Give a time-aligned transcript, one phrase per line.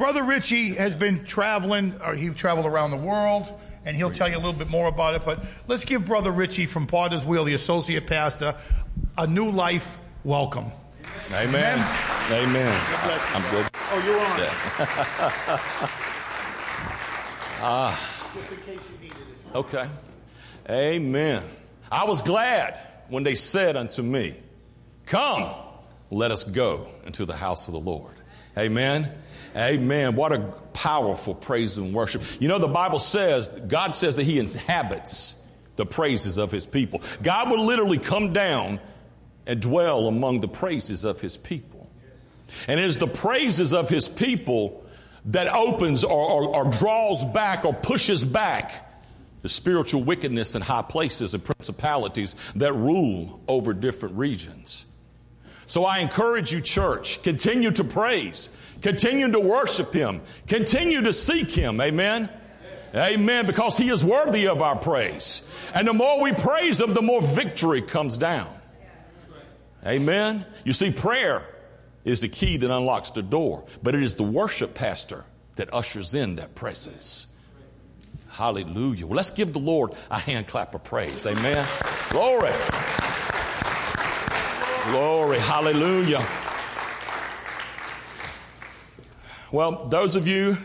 [0.00, 3.52] Brother Richie has been traveling, or he traveled around the world,
[3.84, 5.26] and he'll tell you a little bit more about it.
[5.26, 8.56] But let's give Brother Richie from Potter's Wheel, the associate pastor,
[9.18, 10.72] a new life welcome.
[11.34, 11.78] Amen.
[12.32, 12.80] Amen.
[13.34, 13.66] I'm good.
[13.74, 14.18] Oh, you're
[15.84, 15.90] on.
[17.62, 18.30] Ah.
[18.32, 19.54] Just in case you needed it.
[19.54, 19.86] Okay.
[20.70, 21.42] Amen.
[21.92, 22.80] I was glad
[23.10, 24.34] when they said unto me,
[25.04, 25.52] Come,
[26.10, 28.14] let us go into the house of the Lord.
[28.56, 29.12] Amen.
[29.56, 30.16] Amen.
[30.16, 30.40] What a
[30.72, 32.22] powerful praise and worship.
[32.40, 35.34] You know, the Bible says, God says that He inhabits
[35.76, 37.02] the praises of His people.
[37.22, 38.80] God will literally come down
[39.46, 41.90] and dwell among the praises of His people.
[42.68, 44.84] And it is the praises of His people
[45.26, 48.86] that opens or, or, or draws back or pushes back
[49.42, 54.86] the spiritual wickedness in high places and principalities that rule over different regions.
[55.70, 58.48] So I encourage you, church, continue to praise,
[58.82, 61.80] continue to worship Him, continue to seek Him.
[61.80, 62.28] Amen.
[62.92, 63.46] Amen.
[63.46, 65.46] Because He is worthy of our praise.
[65.72, 68.52] And the more we praise Him, the more victory comes down.
[69.86, 70.44] Amen.
[70.64, 71.44] You see, prayer
[72.04, 75.24] is the key that unlocks the door, but it is the worship pastor
[75.54, 77.28] that ushers in that presence.
[78.28, 79.06] Hallelujah.
[79.06, 81.24] Well, let's give the Lord a hand clap of praise.
[81.26, 81.64] Amen.
[82.08, 82.50] Glory.
[84.90, 85.38] Glory.
[85.38, 86.26] Hallelujah.
[89.52, 90.56] Well, those of you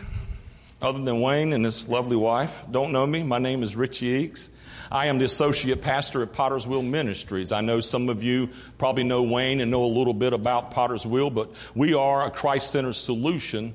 [0.82, 4.50] other than Wayne and his lovely wife don't know me, my name is Richie Eakes.
[4.90, 7.52] I am the associate pastor at Potter's Wheel Ministries.
[7.52, 11.06] I know some of you probably know Wayne and know a little bit about Potter's
[11.06, 13.74] Wheel, but we are a Christ centered solution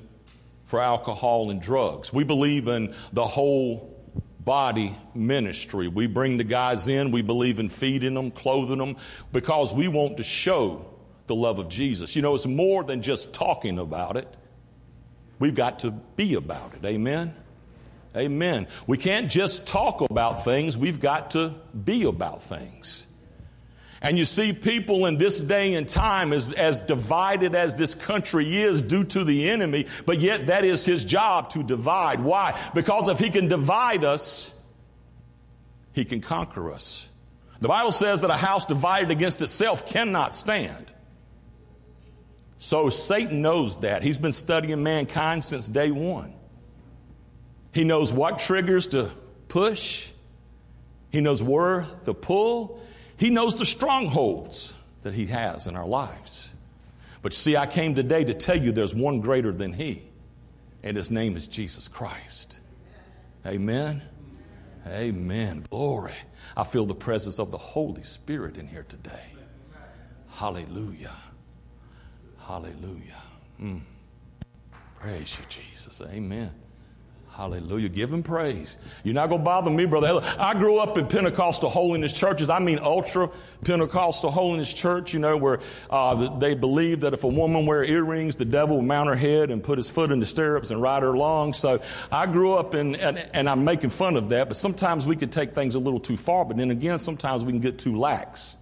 [0.66, 2.12] for alcohol and drugs.
[2.12, 3.91] We believe in the whole
[4.44, 5.88] body ministry.
[5.88, 8.96] We bring the guys in, we believe in feeding them, clothing them,
[9.32, 10.86] because we want to show
[11.26, 12.16] the love of Jesus.
[12.16, 14.36] You know, it's more than just talking about it.
[15.38, 16.84] We've got to be about it.
[16.84, 17.34] Amen.
[18.16, 18.68] Amen.
[18.86, 21.54] We can't just talk about things, we've got to
[21.84, 23.06] be about things.
[24.02, 28.60] And you see, people in this day and time, as, as divided as this country
[28.60, 32.20] is due to the enemy, but yet that is his job to divide.
[32.20, 32.60] Why?
[32.74, 34.52] Because if he can divide us,
[35.92, 37.08] he can conquer us.
[37.60, 40.90] The Bible says that a house divided against itself cannot stand.
[42.58, 44.02] So Satan knows that.
[44.02, 46.34] He's been studying mankind since day one.
[47.72, 49.12] He knows what triggers to
[49.46, 50.08] push.
[51.10, 52.80] He knows where to pull.
[53.22, 56.52] He knows the strongholds that He has in our lives.
[57.22, 60.02] But see, I came today to tell you there's one greater than He,
[60.82, 62.58] and His name is Jesus Christ.
[63.46, 64.02] Amen.
[64.88, 65.64] Amen.
[65.70, 66.16] Glory.
[66.56, 69.30] I feel the presence of the Holy Spirit in here today.
[70.28, 71.14] Hallelujah.
[72.40, 73.22] Hallelujah.
[73.62, 73.82] Mm.
[74.98, 76.02] Praise you, Jesus.
[76.10, 76.50] Amen.
[77.32, 77.88] Hallelujah.
[77.88, 78.76] Give him praise.
[79.04, 80.20] You're not going to bother me, brother.
[80.38, 82.50] I grew up in Pentecostal holiness churches.
[82.50, 83.30] I mean, ultra
[83.64, 88.36] Pentecostal holiness church, you know, where uh, they believe that if a woman wear earrings,
[88.36, 91.02] the devil will mount her head and put his foot in the stirrups and ride
[91.02, 91.54] her along.
[91.54, 95.16] So I grew up in, and, and I'm making fun of that, but sometimes we
[95.16, 97.96] can take things a little too far, but then again, sometimes we can get too
[97.96, 98.58] lax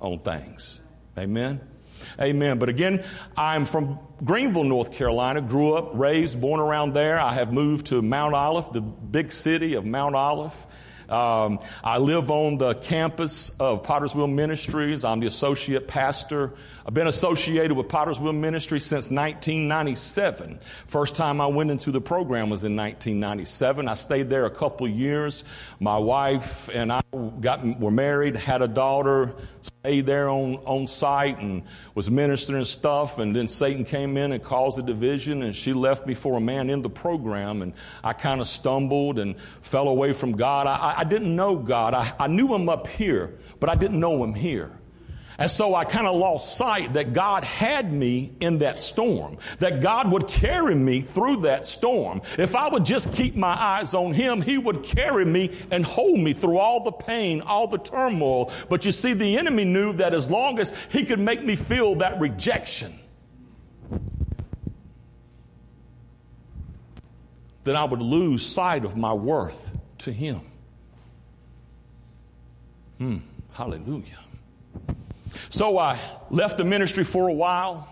[0.00, 0.80] on things.
[1.18, 1.60] Amen.
[2.20, 2.58] Amen.
[2.58, 3.04] But again,
[3.36, 7.20] I'm from Greenville, North Carolina, grew up, raised, born around there.
[7.20, 10.54] I have moved to Mount Olive, the big city of Mount Olive.
[11.08, 15.04] Um, I live on the campus of Potter's Wheel Ministries.
[15.04, 16.54] I'm the associate pastor.
[16.84, 20.58] I've been associated with Potter's Wheel Ministries since 1997.
[20.88, 23.86] First time I went into the program was in 1997.
[23.86, 25.44] I stayed there a couple years.
[25.78, 27.00] My wife and I
[27.40, 31.62] got were married, had a daughter, stayed there on, on site and
[31.94, 33.18] was ministering stuff.
[33.18, 36.40] And then Satan came in and caused a division, and she left me for a
[36.40, 37.62] man in the program.
[37.62, 40.66] And I kind of stumbled and fell away from God.
[40.66, 41.94] I, I didn't know God.
[41.94, 44.72] I, I knew him up here, but I didn't know him here.
[45.38, 49.80] And so I kind of lost sight that God had me in that storm, that
[49.80, 52.20] God would carry me through that storm.
[52.38, 56.20] If I would just keep my eyes on Him, He would carry me and hold
[56.20, 58.52] me through all the pain, all the turmoil.
[58.68, 61.96] But you see, the enemy knew that as long as he could make me feel
[61.96, 62.98] that rejection,
[67.64, 70.40] then I would lose sight of my worth to Him.
[72.98, 73.18] Hmm,
[73.52, 74.21] hallelujah.
[75.50, 75.98] So I
[76.30, 77.88] left the ministry for a while,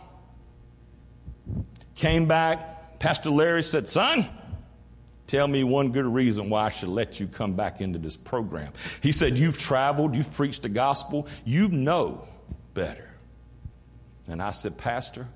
[1.94, 2.98] came back.
[2.98, 4.26] Pastor Larry said, Son,
[5.26, 8.72] tell me one good reason why I should let you come back into this program.
[9.02, 12.26] He said, You've traveled, you've preached the gospel, you know
[12.74, 13.08] better.
[14.28, 15.26] And I said, Pastor,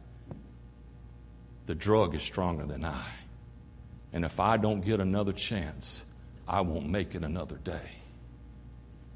[1.67, 3.07] the drug is stronger than I.
[4.13, 6.05] And if I don't get another chance,
[6.47, 7.91] I won't make it another day.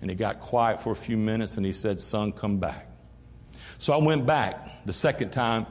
[0.01, 2.87] And he got quiet for a few minutes and he said, Son, come back.
[3.79, 5.67] So I went back the second time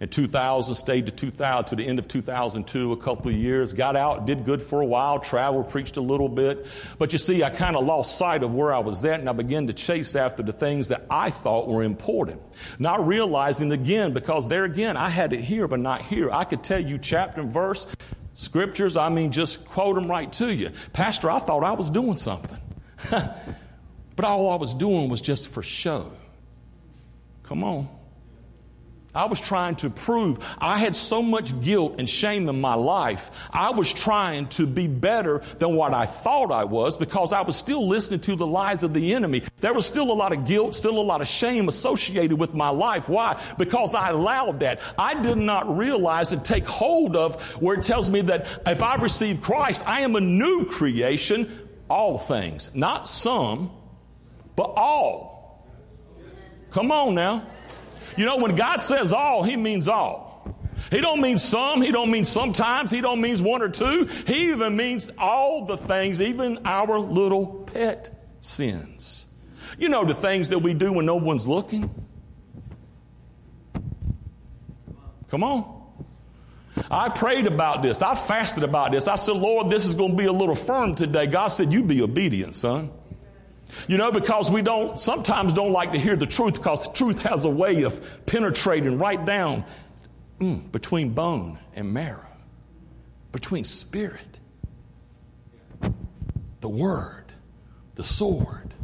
[0.00, 3.96] in 2000, stayed to 2000 to the end of 2002, a couple of years, got
[3.96, 6.66] out, did good for a while, traveled, preached a little bit.
[6.98, 9.32] But you see, I kind of lost sight of where I was at and I
[9.32, 12.40] began to chase after the things that I thought were important.
[12.78, 16.30] Not realizing again, because there again, I had it here, but not here.
[16.30, 17.86] I could tell you chapter and verse,
[18.34, 20.70] scriptures, I mean, just quote them right to you.
[20.94, 22.56] Pastor, I thought I was doing something.
[24.16, 26.12] but all I was doing was just for show.
[27.42, 27.88] Come on.
[29.12, 33.32] I was trying to prove I had so much guilt and shame in my life.
[33.50, 37.56] I was trying to be better than what I thought I was because I was
[37.56, 39.42] still listening to the lies of the enemy.
[39.60, 42.68] There was still a lot of guilt, still a lot of shame associated with my
[42.68, 43.08] life.
[43.08, 43.42] Why?
[43.58, 44.80] Because I allowed that.
[44.96, 48.94] I did not realize and take hold of where it tells me that if I
[48.94, 53.70] receive Christ, I am a new creation, all things, not some,
[54.54, 55.66] but all.
[56.70, 57.44] Come on now.
[58.16, 60.56] You know, when God says all, He means all.
[60.90, 64.08] He don't mean some, He don't mean sometimes, He don't mean one or two.
[64.26, 68.10] He even means all the things, even our little pet
[68.40, 69.26] sins.
[69.78, 71.90] You know, the things that we do when no one's looking.
[75.28, 75.79] Come on.
[76.90, 78.02] I prayed about this.
[78.02, 79.08] I fasted about this.
[79.08, 81.26] I said, Lord, this is going to be a little firm today.
[81.26, 82.90] God said, You be obedient, son.
[83.88, 87.22] You know, because we don't, sometimes don't like to hear the truth because the truth
[87.22, 89.64] has a way of penetrating right down
[90.40, 92.26] mm, between bone and marrow,
[93.32, 94.26] between spirit,
[96.60, 97.24] the word,
[97.94, 98.74] the sword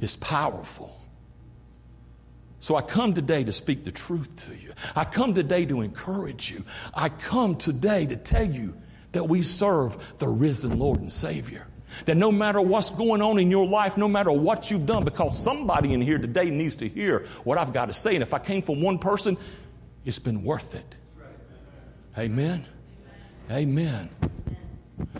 [0.00, 1.00] is powerful.
[2.60, 4.63] So I come today to speak the truth to you.
[4.94, 6.64] I come today to encourage you.
[6.92, 8.74] I come today to tell you
[9.12, 11.66] that we serve the risen Lord and Savior.
[12.06, 15.38] That no matter what's going on in your life, no matter what you've done, because
[15.38, 18.14] somebody in here today needs to hear what I've got to say.
[18.14, 19.36] And if I came from one person,
[20.04, 20.94] it's been worth it.
[22.18, 22.64] Amen.
[23.50, 24.08] Amen.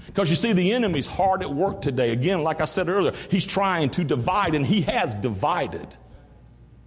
[0.07, 2.11] Because you see, the enemy's hard at work today.
[2.11, 5.89] Again, like I said earlier, he's trying to divide, and he has divided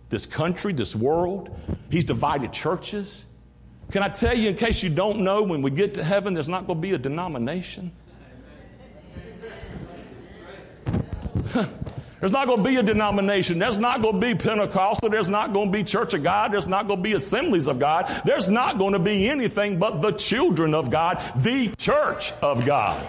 [0.09, 1.49] this country, this world.
[1.89, 3.25] He's divided churches.
[3.91, 6.49] Can I tell you, in case you don't know, when we get to heaven, there's
[6.49, 7.91] not going to be a denomination.
[12.19, 13.59] There's not going to be a denomination.
[13.59, 15.09] There's not going to be Pentecostal.
[15.09, 16.51] There's not going to be Church of God.
[16.51, 18.23] There's not going to be Assemblies of God.
[18.25, 23.05] There's not going to be anything but the children of God, the church of God.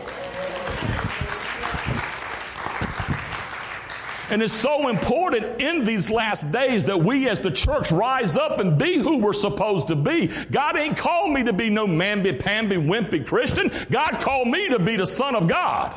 [4.30, 8.58] And it's so important in these last days that we as the church rise up
[8.58, 10.26] and be who we're supposed to be.
[10.50, 13.70] God ain't called me to be no mamby-pamby, wimpy Christian.
[13.90, 15.94] God called me to be the son of God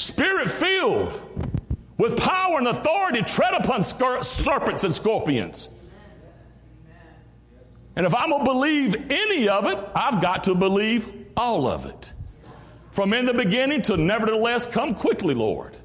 [0.00, 1.12] spirit filled
[1.98, 5.68] with power and authority, tread upon serpents and scorpions.
[7.96, 11.84] And if I'm going to believe any of it, I've got to believe all of
[11.84, 12.12] it.
[12.92, 15.76] From in the beginning to nevertheless come quickly, Lord.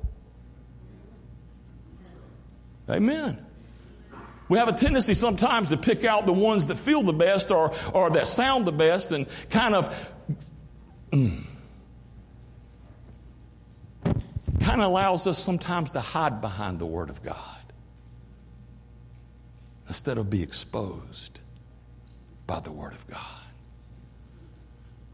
[2.89, 3.43] Amen.
[4.47, 7.73] We have a tendency sometimes to pick out the ones that feel the best or,
[7.93, 9.95] or that sound the best and kind of.
[11.11, 11.45] Mm,
[14.59, 17.39] kind of allows us sometimes to hide behind the Word of God
[19.87, 21.39] instead of be exposed
[22.47, 23.19] by the Word of God.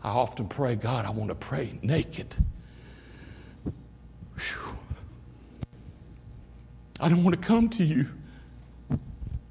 [0.03, 2.35] I often pray, God, I want to pray naked.
[3.63, 4.77] Whew.
[7.01, 8.07] I don't want to come to you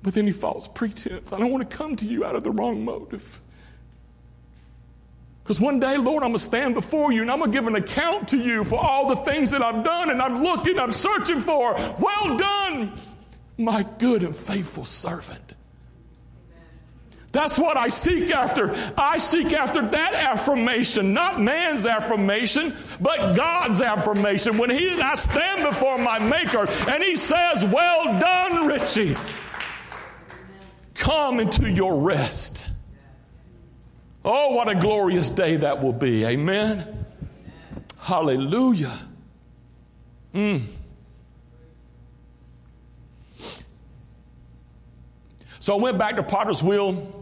[0.04, 1.32] with any false pretense.
[1.32, 3.40] I don't want to come to you out of the wrong motive.
[5.42, 7.66] Because one day, Lord, I'm going to stand before you and I'm going to give
[7.66, 10.92] an account to you for all the things that I've done and I'm looking, I'm
[10.92, 11.74] searching for.
[11.98, 12.92] Well done,
[13.58, 15.54] my good and faithful servant.
[17.32, 18.74] That's what I seek after.
[18.98, 24.58] I seek after that affirmation, not man's affirmation, but God's affirmation.
[24.58, 29.16] When he, and I stand before my maker and he says, well done, Richie.
[30.94, 32.68] Come into your rest.
[34.24, 36.24] Oh, what a glorious day that will be.
[36.24, 37.06] Amen.
[37.98, 38.98] Hallelujah.
[40.34, 40.62] Mm.
[45.60, 47.19] So I went back to Potter's Wheel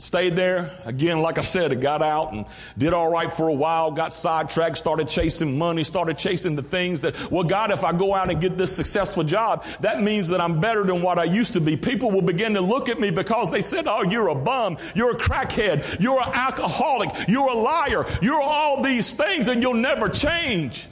[0.00, 0.70] Stayed there.
[0.84, 2.46] Again, like I said, it got out and
[2.78, 7.00] did all right for a while, got sidetracked, started chasing money, started chasing the things
[7.00, 10.40] that, well, God, if I go out and get this successful job, that means that
[10.40, 11.76] I'm better than what I used to be.
[11.76, 15.16] People will begin to look at me because they said, oh, you're a bum, you're
[15.16, 20.08] a crackhead, you're an alcoholic, you're a liar, you're all these things and you'll never
[20.08, 20.86] change.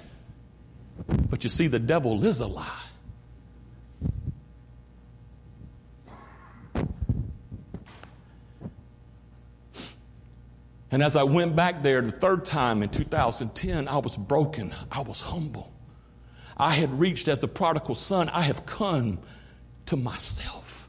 [1.30, 2.86] But you see, the devil is a lie.
[10.90, 14.75] And as I went back there the third time in 2010, I was broken.
[14.90, 15.73] I was humble.
[16.57, 19.19] I had reached as the prodigal son, I have come
[19.87, 20.88] to myself.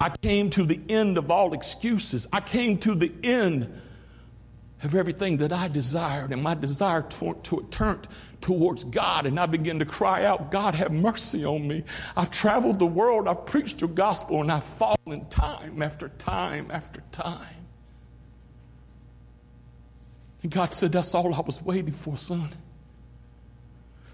[0.00, 2.26] I came to the end of all excuses.
[2.32, 3.80] I came to the end
[4.82, 8.06] of everything that I desired, and my desire to, to, turned
[8.40, 9.26] towards God.
[9.26, 11.82] And I began to cry out, God, have mercy on me.
[12.16, 17.02] I've traveled the world, I've preached your gospel, and I've fallen time after time after
[17.10, 17.57] time.
[20.42, 22.50] And God said, That's all I was waiting for, son.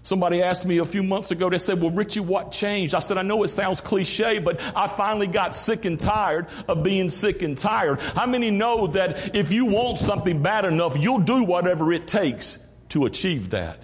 [0.05, 2.93] Somebody asked me a few months ago, they said, Well, Richie, what changed?
[2.93, 6.83] I said, I know it sounds cliche, but I finally got sick and tired of
[6.83, 7.99] being sick and tired.
[7.99, 12.59] How many know that if you want something bad enough, you'll do whatever it takes
[12.89, 13.79] to achieve that?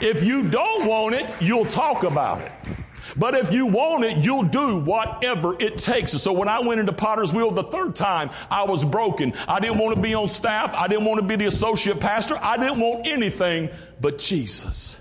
[0.00, 2.52] If you don't want it, you'll talk about it.
[3.16, 6.12] But if you want it, you'll do whatever it takes.
[6.12, 9.34] So when I went into Potter's Wheel the third time, I was broken.
[9.46, 10.74] I didn't want to be on staff.
[10.74, 12.36] I didn't want to be the associate pastor.
[12.40, 15.00] I didn't want anything but Jesus.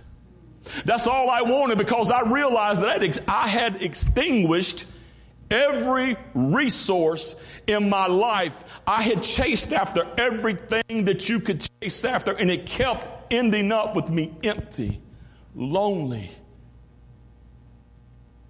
[0.86, 4.86] That's all I wanted because I realized that I had extinguished
[5.51, 7.36] every resource
[7.67, 8.63] in my life.
[8.88, 13.96] I had chased after everything that you could chase after, and it kept ending up
[13.96, 15.01] with me empty,
[15.53, 16.32] lonely,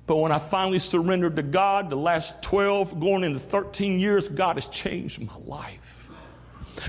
[0.05, 4.57] but when I finally surrendered to God, the last 12, going into 13 years, God
[4.57, 6.09] has changed my life.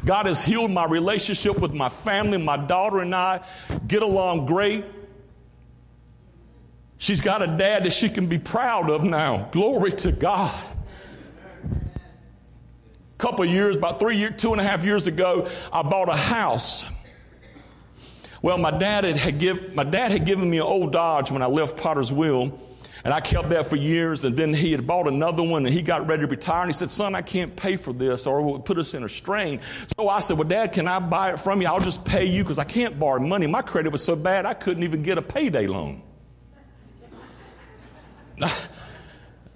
[0.05, 2.39] God has healed my relationship with my family.
[2.39, 3.41] My daughter and I
[3.87, 4.85] get along great.
[6.99, 9.49] She's got a dad that she can be proud of now.
[9.53, 10.55] Glory to God.
[11.65, 16.17] A couple years, about three years, two and a half years ago, I bought a
[16.17, 16.85] house.
[18.43, 21.47] Well, my dad had, give, my dad had given me an old Dodge when I
[21.47, 22.59] left Potter's Wheel.
[23.05, 24.25] And I kept that for years.
[24.25, 26.63] And then he had bought another one and he got ready to retire.
[26.63, 29.05] And he said, Son, I can't pay for this or it would put us in
[29.05, 29.61] a strain.
[29.97, 31.69] So I said, Well, Dad, can I buy it from you?
[31.69, 33.47] I'll just pay you because I can't borrow money.
[33.47, 36.03] My credit was so bad I couldn't even get a payday loan.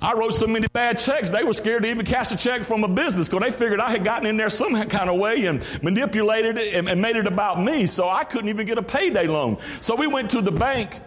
[0.01, 2.85] I wrote so many bad checks, they were scared to even cash a check from
[2.85, 5.65] a business because they figured I had gotten in there some kind of way and
[5.83, 7.87] manipulated it and, and made it about me.
[7.87, 9.59] So I couldn't even get a payday loan.
[9.81, 11.01] So we went to the bank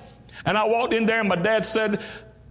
[0.46, 2.02] and I walked in there and my dad said,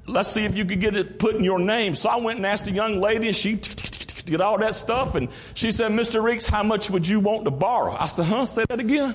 [0.07, 1.95] let's see if you could get it put in your name.
[1.95, 3.55] So I went and asked the young lady, and she
[4.25, 5.15] did all that stuff.
[5.15, 6.23] And she said, Mr.
[6.33, 7.97] Eakes, how much would you want to borrow?
[7.99, 8.47] I said, huh?
[8.47, 9.15] Say that again.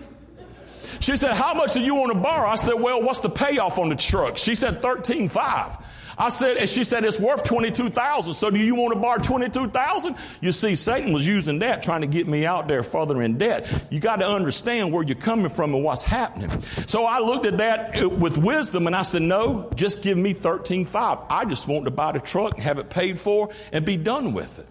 [1.00, 2.48] She said, how much do you want to borrow?
[2.48, 4.38] I said, well, what's the payoff on the truck?
[4.38, 5.82] She said, 13.5.
[6.18, 8.34] I said, and she said, it's worth 22,000.
[8.34, 10.16] So do you want to borrow 22,000?
[10.42, 13.88] You see, Satan was using that trying to get me out there further in debt.
[13.92, 16.52] You got to understand where you're coming from and what's happening.
[16.88, 20.34] So I looked at that uh, with wisdom and I said, no, just give me
[20.34, 21.26] 13.5.
[21.30, 24.60] I just want to buy the truck, have it paid for and be done with
[24.60, 24.68] it.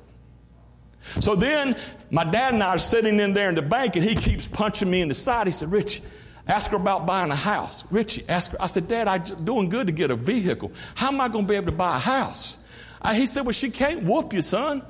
[1.20, 1.76] So then
[2.10, 4.90] my dad and I are sitting in there in the bank and he keeps punching
[4.90, 5.46] me in the side.
[5.46, 6.00] He said, Rich,
[6.46, 7.84] Ask her about buying a house.
[7.90, 8.60] Richie, ask her.
[8.60, 10.72] I said, Dad, I'm doing good to get a vehicle.
[10.94, 12.58] How am I going to be able to buy a house?
[13.00, 14.82] I, he said, Well, she can't whoop you, son.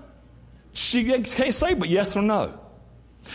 [0.73, 2.58] She can't say but yes or no.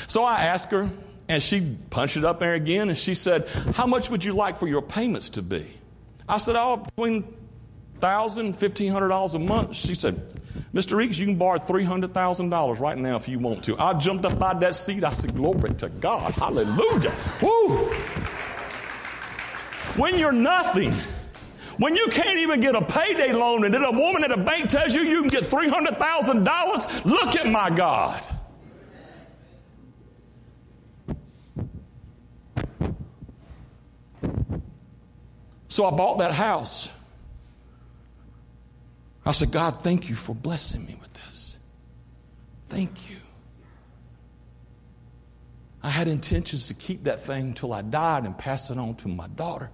[0.08, 0.90] So I asked her,
[1.30, 4.58] and she punched it up there again, and she said, How much would you like
[4.58, 5.68] for your payments to be?
[6.28, 7.34] I said, Oh, between
[8.00, 9.76] $1,000 $1,500 a month.
[9.76, 10.34] She said,
[10.74, 11.04] Mr.
[11.04, 13.78] Eakes, you can borrow $300,000 right now if you want to.
[13.80, 15.04] I jumped up out that seat.
[15.04, 16.32] I said, Glory to God.
[16.34, 17.14] Hallelujah.
[17.42, 17.78] Woo.
[19.96, 20.94] When you're nothing,
[21.78, 24.70] when you can't even get a payday loan, and then a woman at a bank
[24.70, 28.22] tells you you can get $300,000, look at my God.
[35.70, 36.90] So I bought that house.
[39.30, 41.56] I said, God, thank you for blessing me with this.
[42.68, 43.18] Thank you.
[45.84, 49.08] I had intentions to keep that thing until I died and pass it on to
[49.08, 49.70] my daughter.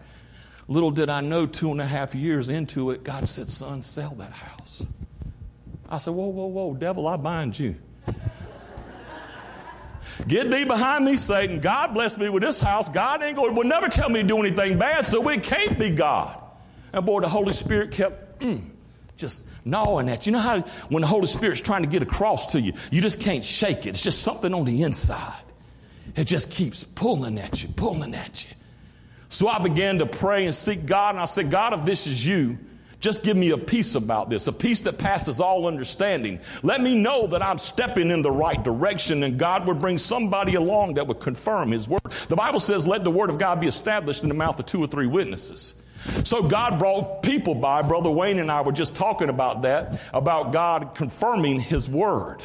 [0.67, 4.13] Little did I know, two and a half years into it, God said, Son, sell
[4.15, 4.85] that house.
[5.87, 7.77] I said, Whoa, whoa, whoa, devil, I bind you.
[10.27, 11.61] Get thee behind me, Satan.
[11.61, 12.89] God bless me with this house.
[12.89, 15.91] God ain't going, will never tell me to do anything bad, so it can't be
[15.91, 16.41] God.
[16.91, 18.74] And boy, the Holy Spirit kept, mm,
[19.17, 20.31] just gnawing at you.
[20.31, 23.19] You know how when the Holy Spirit's trying to get across to you, you just
[23.19, 23.89] can't shake it.
[23.89, 25.41] It's just something on the inside.
[26.15, 28.55] It just keeps pulling at you, pulling at you.
[29.29, 32.25] So I began to pray and seek God, and I said, God, if this is
[32.25, 32.57] you,
[33.01, 36.39] just give me a peace about this, a peace that passes all understanding.
[36.63, 40.55] Let me know that I'm stepping in the right direction, and God would bring somebody
[40.55, 42.01] along that would confirm His word.
[42.29, 44.81] The Bible says, let the word of God be established in the mouth of two
[44.81, 45.75] or three witnesses.
[46.23, 47.81] So God brought people by.
[47.81, 52.41] Brother Wayne and I were just talking about that, about God confirming His word.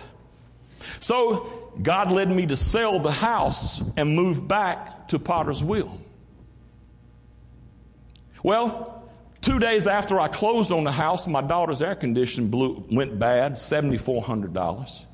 [1.00, 5.98] So God led me to sell the house and move back to Potter's Wheel.
[8.42, 9.04] Well,
[9.40, 13.54] two days after I closed on the house, my daughter's air conditioning blew, went bad,
[13.54, 15.04] $7,400.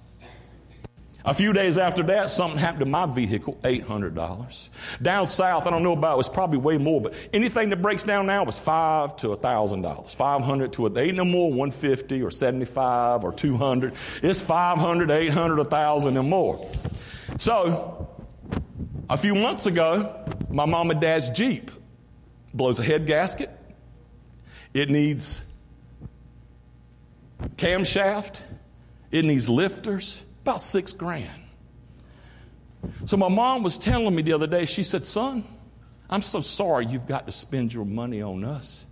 [1.26, 4.68] A few days after that, something happened to my vehicle, $800.
[5.02, 8.04] Down south, I don't know about, it was probably way more, but anything that breaks
[8.04, 10.14] down now was five to $1,000.
[10.14, 13.95] 500 to, a, ain't no more 150 or 75 or 200.
[14.23, 16.71] It's 500, 800, 1,000 and more.
[17.38, 18.09] So,
[19.11, 21.73] a few months ago, my mom and dad's Jeep
[22.54, 23.50] blows a head gasket.
[24.73, 25.45] It needs
[27.56, 28.42] camshaft.
[29.11, 30.23] It needs lifters.
[30.47, 31.43] About six grand.
[33.07, 35.43] So my mom was telling me the other day, she said, Son,
[36.09, 38.87] I'm so sorry you've got to spend your money on us.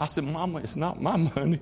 [0.00, 1.60] I said, Mama, it's not my money.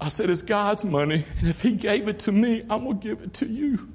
[0.00, 1.24] I said, It's God's money.
[1.38, 3.90] And if He gave it to me, I'm going to give it to you.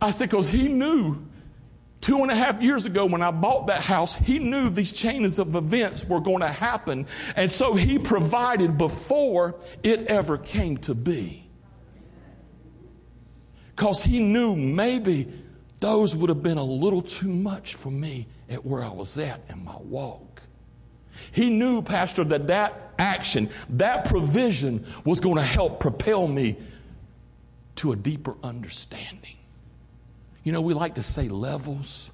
[0.00, 1.18] I said, Because He knew
[2.00, 5.40] two and a half years ago when I bought that house, He knew these chains
[5.40, 7.08] of events were going to happen.
[7.34, 11.47] And so He provided before it ever came to be
[13.78, 15.32] because he knew maybe
[15.78, 19.40] those would have been a little too much for me at where I was at
[19.48, 20.42] in my walk.
[21.30, 26.56] He knew, Pastor, that that action, that provision was going to help propel me
[27.76, 29.36] to a deeper understanding.
[30.42, 32.10] You know, we like to say levels.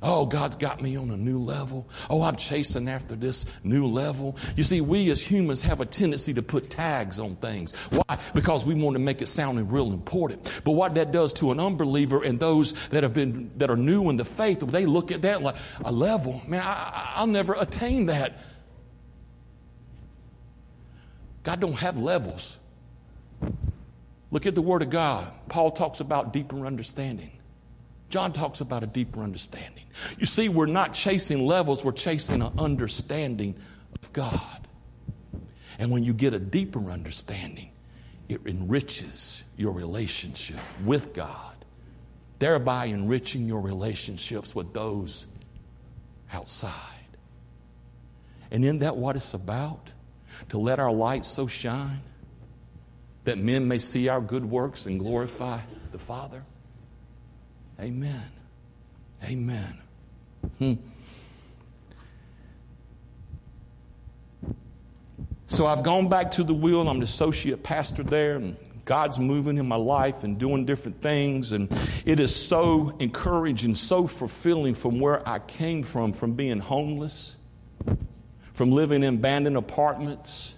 [0.00, 1.88] Oh, God's got me on a new level.
[2.08, 4.36] Oh, I'm chasing after this new level.
[4.54, 7.74] You see, we as humans have a tendency to put tags on things.
[7.90, 8.18] Why?
[8.32, 10.48] Because we want to make it sound real important.
[10.62, 14.08] But what that does to an unbeliever and those that have been, that are new
[14.08, 16.42] in the faith, they look at that like a level.
[16.46, 18.38] Man, I, I'll never attain that.
[21.42, 22.56] God don't have levels.
[24.30, 25.32] Look at the Word of God.
[25.48, 27.32] Paul talks about deeper understanding.
[28.10, 29.84] John talks about a deeper understanding.
[30.18, 33.54] You see, we're not chasing levels, we're chasing an understanding
[34.02, 34.66] of God.
[35.78, 37.70] And when you get a deeper understanding,
[38.28, 41.54] it enriches your relationship with God,
[42.38, 45.26] thereby enriching your relationships with those
[46.32, 46.72] outside.
[48.50, 49.92] And isn't that what it's about?
[50.50, 52.00] To let our light so shine
[53.24, 55.60] that men may see our good works and glorify
[55.92, 56.42] the Father?
[57.80, 58.24] Amen.
[59.22, 59.78] Amen.
[60.58, 60.74] Hmm.
[65.46, 66.80] So I've gone back to the wheel.
[66.80, 71.52] I'm an associate pastor there, and God's moving in my life and doing different things.
[71.52, 71.72] And
[72.04, 77.36] it is so encouraging, so fulfilling from where I came from, from being homeless,
[78.54, 80.56] from living in abandoned apartments,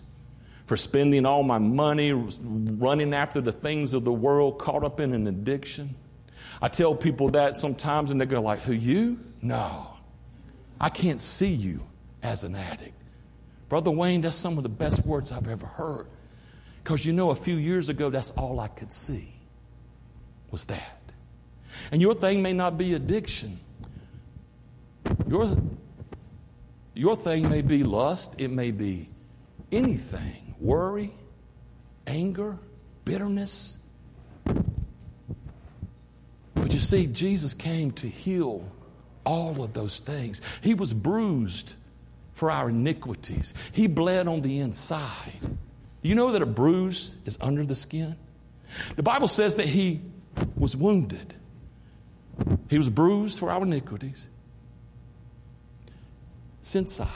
[0.66, 5.12] for spending all my money running after the things of the world, caught up in
[5.12, 5.94] an addiction.
[6.62, 9.18] I tell people that sometimes and they go like, who you?
[9.40, 9.86] No.
[10.80, 11.80] I can't see you
[12.22, 12.94] as an addict.
[13.68, 16.06] Brother Wayne, that's some of the best words I've ever heard.
[16.82, 19.32] Because you know, a few years ago, that's all I could see
[20.50, 20.98] was that.
[21.92, 23.60] And your thing may not be addiction.
[25.28, 25.56] Your,
[26.94, 29.08] your thing may be lust, it may be
[29.70, 31.12] anything worry,
[32.06, 32.58] anger,
[33.04, 33.78] bitterness,
[36.60, 38.64] but you see, Jesus came to heal
[39.24, 40.42] all of those things.
[40.60, 41.74] He was bruised
[42.32, 45.34] for our iniquities, He bled on the inside.
[46.02, 48.16] You know that a bruise is under the skin?
[48.96, 50.00] The Bible says that He
[50.56, 51.34] was wounded,
[52.68, 54.26] He was bruised for our iniquities.
[56.62, 57.08] It's inside.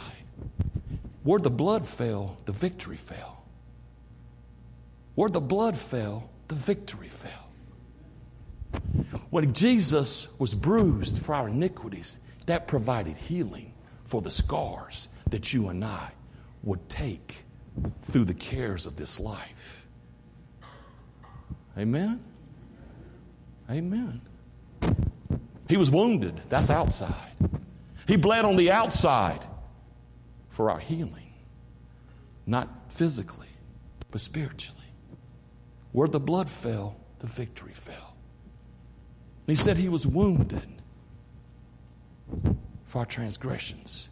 [1.23, 3.45] Where the blood fell, the victory fell.
[5.15, 7.44] Where the blood fell, the victory fell.
[9.35, 15.70] When Jesus was bruised for our iniquities, that provided healing for the scars that you
[15.70, 16.12] and I
[16.62, 17.42] would take
[18.03, 19.88] through the cares of this life.
[21.77, 22.23] Amen?
[23.68, 24.20] Amen.
[25.68, 26.40] He was wounded.
[26.49, 27.33] That's outside.
[28.07, 29.44] He bled on the outside
[30.51, 31.33] for our healing.
[32.47, 33.49] not physically,
[34.12, 34.92] but spiritually.
[35.90, 38.13] Where the blood fell, the victory fell.
[39.47, 40.67] And he said he was wounded
[42.87, 44.09] for our transgressions,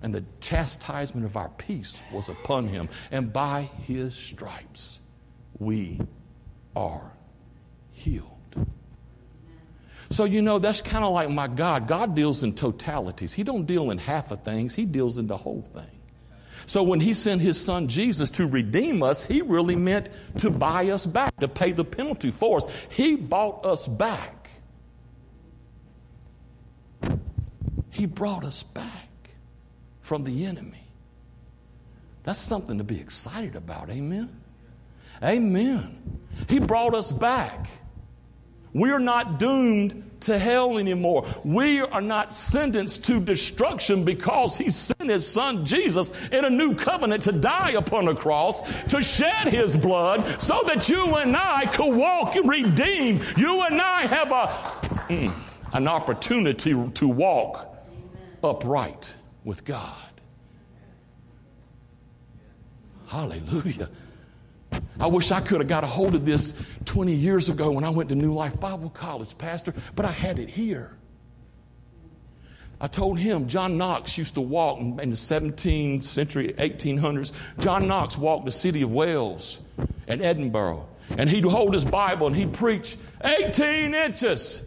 [0.00, 5.00] and the chastisement of our peace was upon him, and by his stripes
[5.58, 6.00] we
[6.74, 7.12] are
[7.90, 8.28] healed.
[10.10, 11.86] So you know that's kind of like my God.
[11.86, 13.32] God deals in totalities.
[13.32, 14.74] He don't deal in half of things.
[14.74, 16.00] He deals in the whole thing.
[16.66, 20.88] So when he sent his son Jesus to redeem us, he really meant to buy
[20.90, 22.66] us back, to pay the penalty for us.
[22.90, 24.41] He bought us back.
[27.90, 29.08] He brought us back
[30.00, 30.86] from the enemy.
[32.24, 33.90] That's something to be excited about.
[33.90, 34.30] Amen.
[35.22, 36.20] Amen.
[36.48, 37.68] He brought us back.
[38.74, 41.26] We're not doomed to hell anymore.
[41.44, 46.74] We are not sentenced to destruction because He sent His Son Jesus in a new
[46.74, 51.66] covenant to die upon a cross, to shed His blood so that you and I
[51.66, 53.24] could walk redeemed.
[53.36, 54.46] You and I have a,
[55.12, 55.32] mm,
[55.72, 57.68] an opportunity to walk
[58.42, 59.96] upright with God.
[63.06, 63.90] Hallelujah.
[64.98, 66.54] I wish I could have got a hold of this
[66.86, 70.38] 20 years ago when I went to New Life Bible College, Pastor, but I had
[70.38, 70.96] it here.
[72.80, 77.32] I told him John Knox used to walk in the 17th century, 1800s.
[77.60, 79.60] John Knox walked the city of Wales
[80.08, 84.66] and Edinburgh, and he'd hold his Bible and he'd preach 18 inches,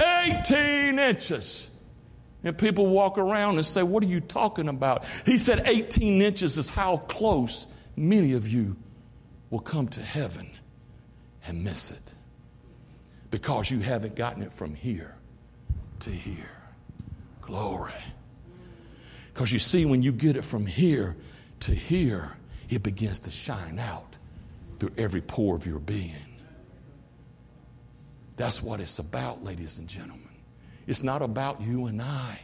[0.00, 1.70] 18 inches.
[2.42, 5.04] And people walk around and say, What are you talking about?
[5.26, 8.76] He said, 18 inches is how close many of you
[9.50, 10.50] will come to heaven
[11.46, 12.00] and miss it
[13.30, 15.16] because you haven't gotten it from here
[16.00, 16.50] to here.
[17.42, 17.92] Glory.
[19.32, 21.16] Because you see, when you get it from here
[21.60, 22.36] to here,
[22.68, 24.16] it begins to shine out
[24.78, 26.29] through every pore of your being.
[28.40, 30.30] That's what it's about, ladies and gentlemen.
[30.86, 32.38] It's not about you and I.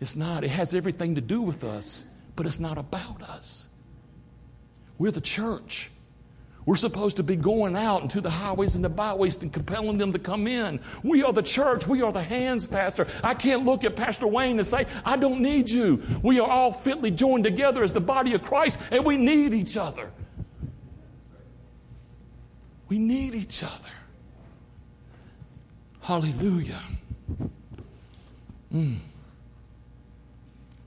[0.00, 0.42] It's not.
[0.42, 3.68] It has everything to do with us, but it's not about us.
[4.98, 5.92] We're the church.
[6.66, 10.12] We're supposed to be going out into the highways and the byways and compelling them
[10.14, 10.80] to come in.
[11.04, 11.86] We are the church.
[11.86, 13.06] We are the hands, Pastor.
[13.22, 16.02] I can't look at Pastor Wayne and say, I don't need you.
[16.24, 19.76] We are all fitly joined together as the body of Christ, and we need each
[19.76, 20.10] other.
[22.88, 23.90] We need each other.
[26.10, 26.80] Hallelujah.
[28.74, 28.98] Mm.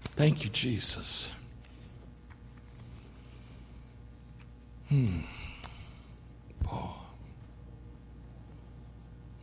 [0.02, 1.30] Thank you, Jesus.
[4.90, 5.20] Hmm.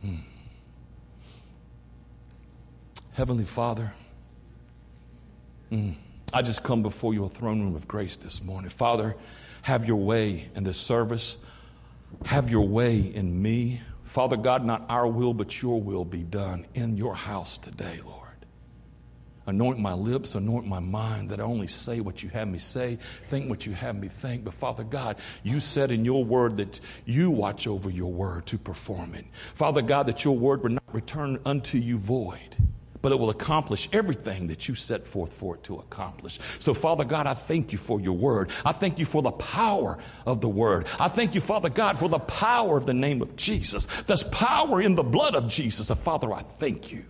[0.03, 0.15] Hmm.
[3.13, 3.91] Heavenly Father,
[5.71, 5.95] mm,
[6.31, 8.69] I just come before your throne room of grace this morning.
[8.69, 9.15] Father,
[9.63, 11.37] have your way in this service.
[12.25, 13.81] Have your way in me.
[14.11, 18.27] Father God, not our will, but your will be done in your house today, Lord.
[19.45, 22.97] Anoint my lips, anoint my mind that I only say what you have me say,
[23.29, 24.43] think what you have me think.
[24.43, 28.57] But Father God, you said in your word that you watch over your word to
[28.57, 29.23] perform it.
[29.55, 32.57] Father God, that your word would not return unto you void,
[33.01, 36.39] but it will accomplish everything that you set forth for it to accomplish.
[36.59, 38.51] So, Father God, I thank you for your word.
[38.65, 40.87] I thank you for the power of the word.
[40.99, 43.87] I thank you, Father God, for the power of the name of Jesus.
[44.07, 45.87] There's power in the blood of Jesus.
[45.87, 47.05] So, Father, I thank you.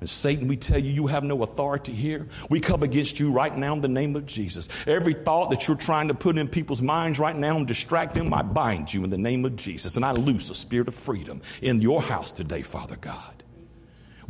[0.00, 2.26] And Satan, we tell you, you have no authority here.
[2.50, 4.68] We come against you right now in the name of Jesus.
[4.84, 8.34] Every thought that you're trying to put in people's minds right now and distract them,
[8.34, 9.94] I bind you in the name of Jesus.
[9.94, 13.41] And I loose a spirit of freedom in your house today, Father God.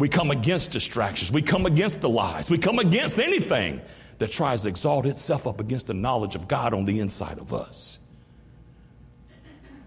[0.03, 1.31] We come against distractions.
[1.31, 2.51] We come against the lies.
[2.51, 3.81] We come against anything
[4.19, 7.55] that tries to exalt itself up against the knowledge of God on the inside of
[7.55, 8.01] us.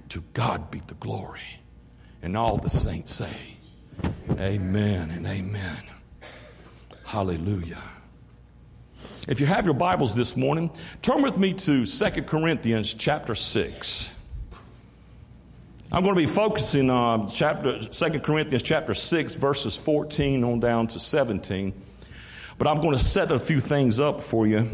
[0.08, 1.42] To God be the glory.
[2.22, 3.36] And all the saints say,
[4.40, 5.84] Amen and amen.
[7.04, 7.84] Hallelujah.
[9.28, 14.15] If you have your Bibles this morning, turn with me to 2 Corinthians chapter 6.
[15.92, 20.88] I'm going to be focusing on chapter 2 Corinthians chapter 6 verses 14 on down
[20.88, 21.74] to 17.
[22.58, 24.70] But I'm going to set a few things up for you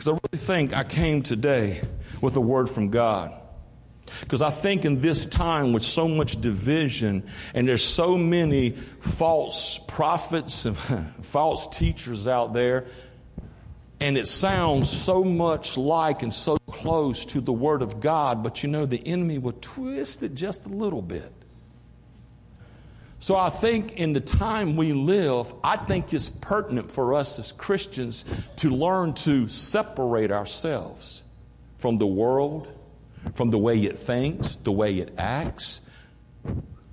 [0.00, 1.82] Because I really think I came today
[2.22, 3.38] with a word from God.
[4.30, 9.78] Because I think in this time with so much division and there's so many false
[9.88, 10.76] prophets and
[11.22, 12.86] false teachers out there,
[13.98, 18.62] and it sounds so much like and so close to the Word of God, but
[18.62, 21.32] you know, the enemy will twist it just a little bit.
[23.18, 27.50] So I think in the time we live, I think it's pertinent for us as
[27.50, 28.24] Christians
[28.58, 31.24] to learn to separate ourselves
[31.78, 32.72] from the world,
[33.34, 35.82] from the way it thinks, the way it acts.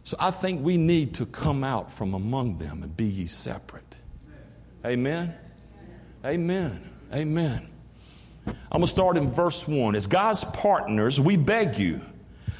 [0.03, 3.95] So I think we need to come out from among them and be ye separate.
[4.85, 5.33] Amen.
[6.25, 6.89] Amen.
[7.13, 7.67] Amen.
[8.47, 9.95] I'm going to start in verse 1.
[9.95, 12.01] As God's partners, we beg you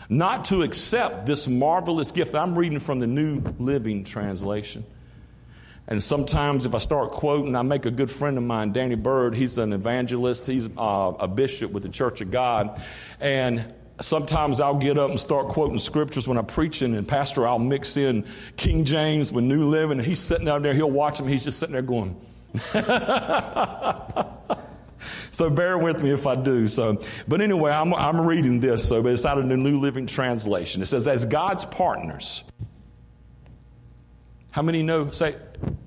[0.10, 2.36] not to accept this marvelous gift.
[2.36, 4.86] I'm reading from the New Living Translation.
[5.88, 9.34] And sometimes, if I start quoting, I make a good friend of mine, Danny Bird.
[9.34, 12.82] He's an evangelist, he's uh, a bishop with the Church of God.
[13.21, 17.58] And sometimes I'll get up and start quoting scriptures when I'm preaching, and Pastor, I'll
[17.58, 18.26] mix in
[18.58, 20.00] King James with New Living.
[20.00, 22.19] And he's sitting down there, he'll watch him, he's just sitting there going,
[25.32, 26.67] so bear with me if I do.
[26.67, 28.88] So, but anyway, I'm, I'm reading this.
[28.88, 30.82] So it's out of the New Living Translation.
[30.82, 32.43] It says, "As God's partners."
[34.52, 35.12] How many know?
[35.12, 35.36] Say,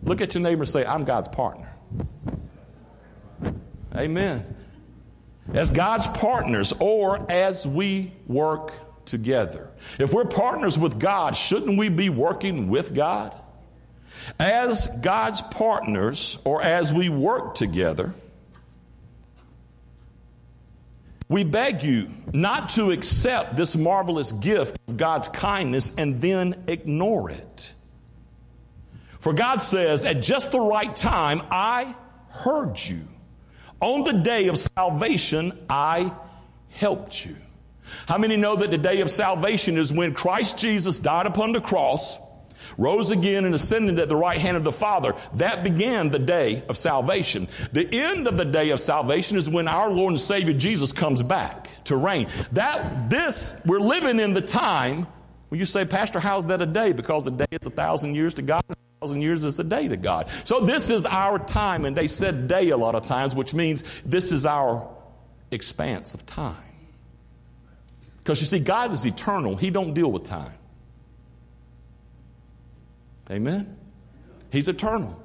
[0.02, 1.68] look at your neighbor say, "I'm God's partner."
[3.94, 4.56] Amen.
[5.52, 8.72] As God's partners, or as we work
[9.04, 9.70] together.
[9.98, 13.34] If we're partners with God, shouldn't we be working with God?
[14.38, 18.14] As God's partners, or as we work together,
[21.28, 27.30] we beg you not to accept this marvelous gift of God's kindness and then ignore
[27.30, 27.72] it.
[29.20, 31.94] For God says, at just the right time, I
[32.28, 33.00] heard you.
[33.80, 36.12] On the day of salvation, I
[36.68, 37.36] helped you.
[38.06, 41.60] How many know that the day of salvation is when Christ Jesus died upon the
[41.60, 42.18] cross?
[42.78, 45.14] rose again and ascended at the right hand of the Father.
[45.34, 47.46] That began the day of salvation.
[47.72, 51.22] The end of the day of salvation is when our Lord and Savior Jesus comes
[51.22, 52.28] back to reign.
[52.52, 55.06] That, this, we're living in the time
[55.48, 56.92] when you say, Pastor, how's that a day?
[56.92, 58.62] Because a day is a thousand years to God.
[59.00, 60.28] Thousand years is a day to God.
[60.44, 63.82] So this is our time, and they said day a lot of times, which means
[64.04, 64.88] this is our
[65.50, 66.56] expanse of time.
[68.18, 69.56] Because you see, God is eternal.
[69.56, 70.52] He don't deal with time.
[73.30, 73.76] Amen?
[74.50, 75.18] He's eternal.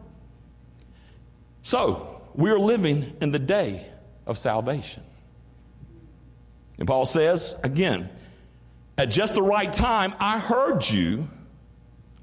[1.61, 3.88] So, we're living in the day
[4.25, 5.03] of salvation.
[6.77, 8.09] And Paul says, again,
[8.97, 11.27] at just the right time, I heard you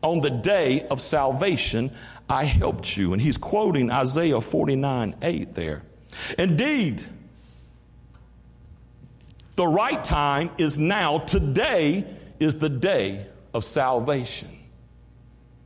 [0.02, 1.90] on the day of salvation.
[2.28, 3.12] I helped you.
[3.12, 5.82] And he's quoting Isaiah 49 8 there.
[6.38, 7.02] Indeed,
[9.56, 11.18] the right time is now.
[11.18, 12.06] Today
[12.40, 14.58] is the day of salvation.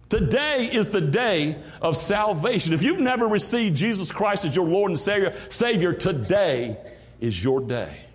[0.08, 2.74] Today is the day of salvation.
[2.74, 6.78] If you've never received Jesus Christ as your Lord and Savior, Savior, today
[7.20, 8.05] is your day.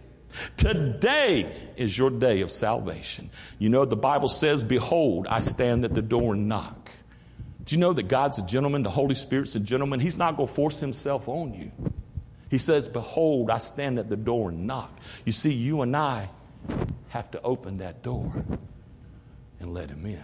[0.58, 3.30] Today is your day of salvation.
[3.60, 6.92] You know, the Bible says, Behold, I stand at the door and knock.
[7.66, 8.84] Do you know that God's a gentleman?
[8.84, 10.00] The Holy Spirit's a gentleman.
[10.00, 11.72] He's not going to force himself on you.
[12.50, 14.92] He says, Behold, I stand at the door and knock.
[15.26, 16.30] You see, you and I
[17.10, 18.32] have to open that door
[19.60, 20.24] and let him in.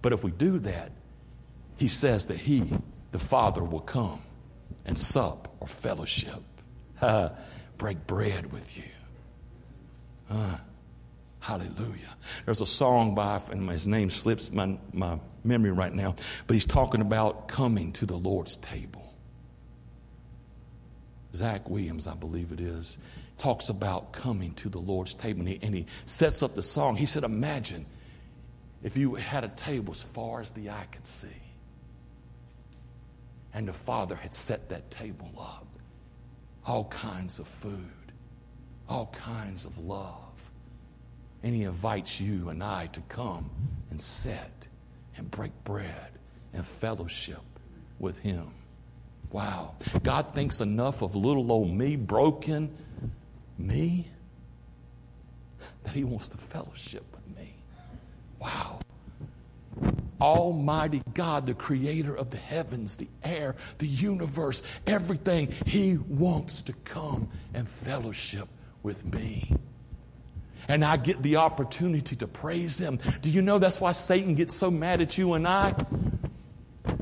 [0.00, 0.90] But if we do that,
[1.76, 2.70] he says that he,
[3.12, 4.20] the Father, will come
[4.84, 6.42] and sup or fellowship,
[7.82, 8.84] break bread with you.
[11.40, 12.14] Hallelujah.
[12.44, 16.14] There's a song by, and his name slips my, my memory right now,
[16.46, 19.12] but he's talking about coming to the Lord's table.
[21.34, 22.98] Zach Williams, I believe it is,
[23.36, 26.94] talks about coming to the Lord's table, and he, and he sets up the song.
[26.94, 27.84] He said, Imagine
[28.84, 31.26] if you had a table as far as the eye could see,
[33.52, 35.61] and the Father had set that table up,
[36.66, 38.12] all kinds of food,
[38.88, 40.50] all kinds of love,
[41.42, 43.50] and He invites you and I to come
[43.90, 44.68] and sit
[45.16, 46.18] and break bread
[46.52, 47.42] and fellowship
[47.98, 48.52] with Him.
[49.30, 49.74] Wow.
[50.02, 52.76] God thinks enough of little old me, broken
[53.58, 54.08] me,
[55.84, 57.54] that He wants to fellowship with me.
[58.38, 58.78] Wow.
[60.22, 66.72] Almighty God, the creator of the heavens, the air, the universe, everything, He wants to
[66.84, 68.48] come and fellowship
[68.84, 69.56] with me.
[70.68, 73.00] And I get the opportunity to praise Him.
[73.20, 75.74] Do you know that's why Satan gets so mad at you and I?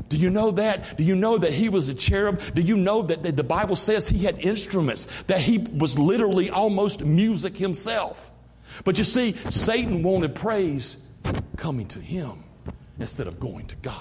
[0.09, 0.97] Do you know that?
[0.97, 2.41] Do you know that he was a cherub?
[2.55, 7.05] Do you know that the Bible says he had instruments, that he was literally almost
[7.05, 8.31] music himself?
[8.85, 11.05] But you see, Satan wanted praise
[11.57, 12.43] coming to Him
[13.01, 13.97] instead of going to God.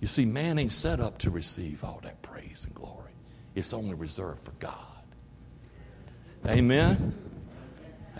[0.00, 3.12] You see, man ain't set up to receive all that praise and glory.
[3.54, 4.74] it's only reserved for God.
[6.46, 7.14] Amen.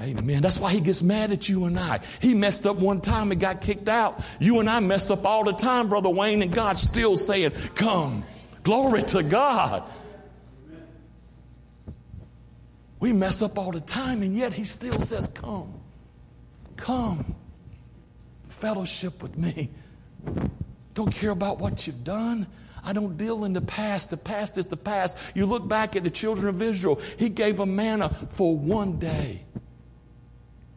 [0.00, 0.42] Amen.
[0.42, 2.00] That's why he gets mad at you and I.
[2.20, 4.22] He messed up one time and got kicked out.
[4.38, 8.24] You and I mess up all the time, Brother Wayne, and God's still saying, Come.
[8.62, 9.84] Glory to God.
[12.98, 15.80] We mess up all the time, and yet he still says, Come.
[16.76, 17.34] Come.
[18.60, 19.70] Fellowship with me.
[20.92, 22.46] Don't care about what you've done.
[22.84, 24.10] I don't deal in the past.
[24.10, 25.16] The past is the past.
[25.34, 29.44] You look back at the children of Israel, he gave them manna for one day.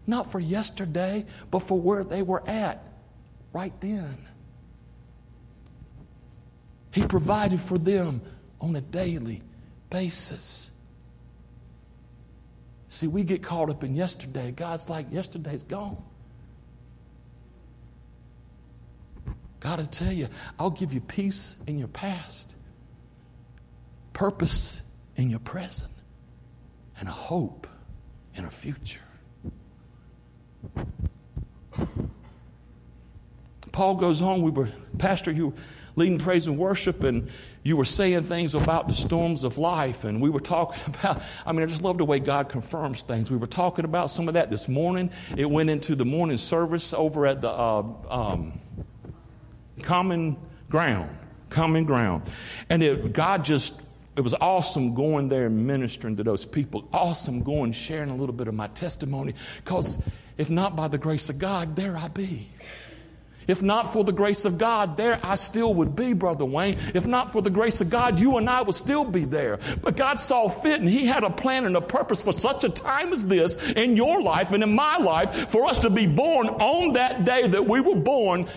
[0.08, 2.84] Not for yesterday, but for where they were at
[3.52, 4.18] right then.
[6.92, 8.22] He provided for them
[8.62, 9.42] on a daily
[9.90, 10.72] basis.
[12.88, 14.52] See, we get caught up in yesterday.
[14.52, 15.98] God's like, yesterday's gone.
[19.64, 20.28] God, I tell you,
[20.60, 22.54] I'll give you peace in your past,
[24.12, 24.82] purpose
[25.16, 25.90] in your present,
[27.00, 27.66] and a hope
[28.36, 29.00] in a future.
[33.72, 34.42] Paul goes on.
[34.42, 35.54] We were, Pastor, you were
[35.96, 37.32] leading praise and worship, and
[37.64, 41.24] you were saying things about the storms of life, and we were talking about.
[41.46, 43.32] I mean, I just love the way God confirms things.
[43.32, 45.10] We were talking about some of that this morning.
[45.38, 48.60] It went into the morning service over at the uh, um,
[49.84, 50.38] Common
[50.70, 51.16] Ground,
[51.50, 52.24] Common Ground,
[52.70, 53.82] and it, God just.
[54.16, 56.88] It was awesome going there and ministering to those people.
[56.94, 60.00] Awesome going sharing a little bit of my testimony because
[60.38, 62.48] if not by the grace of God, there I be.
[63.48, 66.78] If not for the grace of God, there I still would be, Brother Wayne.
[66.94, 69.60] If not for the grace of God, you and I would still be there.
[69.82, 72.70] But God saw fit and He had a plan and a purpose for such a
[72.70, 76.48] time as this in your life and in my life for us to be born
[76.48, 78.48] on that day that we were born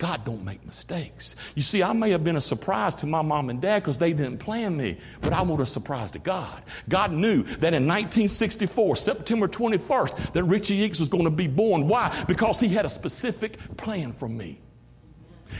[0.00, 1.36] God don't make mistakes.
[1.54, 4.14] You see, I may have been a surprise to my mom and dad because they
[4.14, 6.62] didn't plan me, but I was a surprise to God.
[6.88, 11.86] God knew that in 1964, September 21st, that Richie Eakes was going to be born.
[11.86, 12.24] Why?
[12.26, 14.58] Because he had a specific plan for me.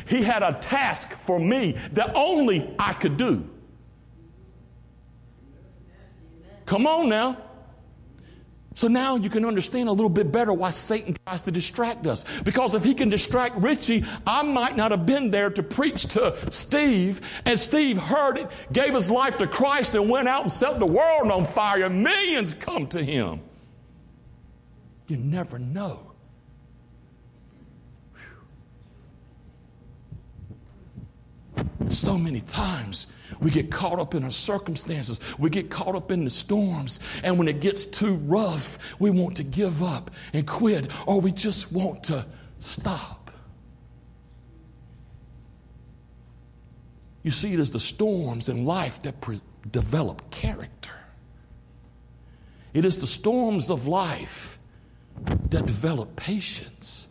[0.06, 3.46] He had a task for me that only I could do.
[6.64, 7.36] Come on now.
[8.74, 12.24] So now you can understand a little bit better why Satan tries to distract us.
[12.44, 16.36] Because if he can distract Richie, I might not have been there to preach to
[16.50, 20.78] Steve, and Steve heard it, gave his life to Christ, and went out and set
[20.78, 23.40] the world on fire, and millions come to him.
[25.08, 26.09] You never know.
[31.90, 33.08] So many times
[33.40, 35.20] we get caught up in our circumstances.
[35.38, 37.00] We get caught up in the storms.
[37.22, 41.32] And when it gets too rough, we want to give up and quit, or we
[41.32, 42.26] just want to
[42.60, 43.32] stop.
[47.22, 50.90] You see, it is the storms in life that pre- develop character.
[52.72, 54.58] It is the storms of life
[55.24, 57.08] that develop patience.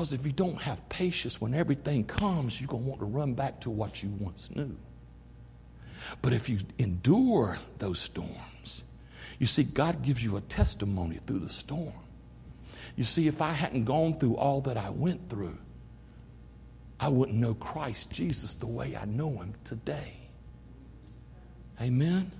[0.00, 3.34] Because if you don't have patience when everything comes, you're going to want to run
[3.34, 4.74] back to what you once knew.
[6.22, 8.82] But if you endure those storms,
[9.38, 11.92] you see, God gives you a testimony through the storm.
[12.96, 15.58] You see, if I hadn't gone through all that I went through,
[16.98, 20.14] I wouldn't know Christ Jesus the way I know him today.
[21.78, 22.32] Amen?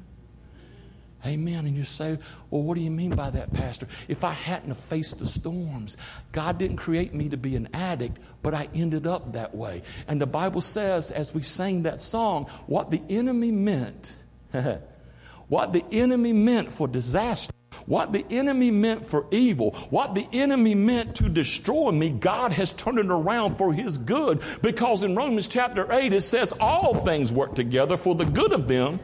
[1.24, 1.66] Amen.
[1.66, 2.18] And you say,
[2.50, 3.86] well, what do you mean by that, Pastor?
[4.08, 5.98] If I hadn't faced the storms,
[6.32, 9.82] God didn't create me to be an addict, but I ended up that way.
[10.08, 14.16] And the Bible says, as we sang that song, what the enemy meant,
[15.48, 17.52] what the enemy meant for disaster,
[17.84, 22.72] what the enemy meant for evil, what the enemy meant to destroy me, God has
[22.72, 24.40] turned it around for his good.
[24.62, 28.68] Because in Romans chapter 8, it says, all things work together for the good of
[28.68, 29.00] them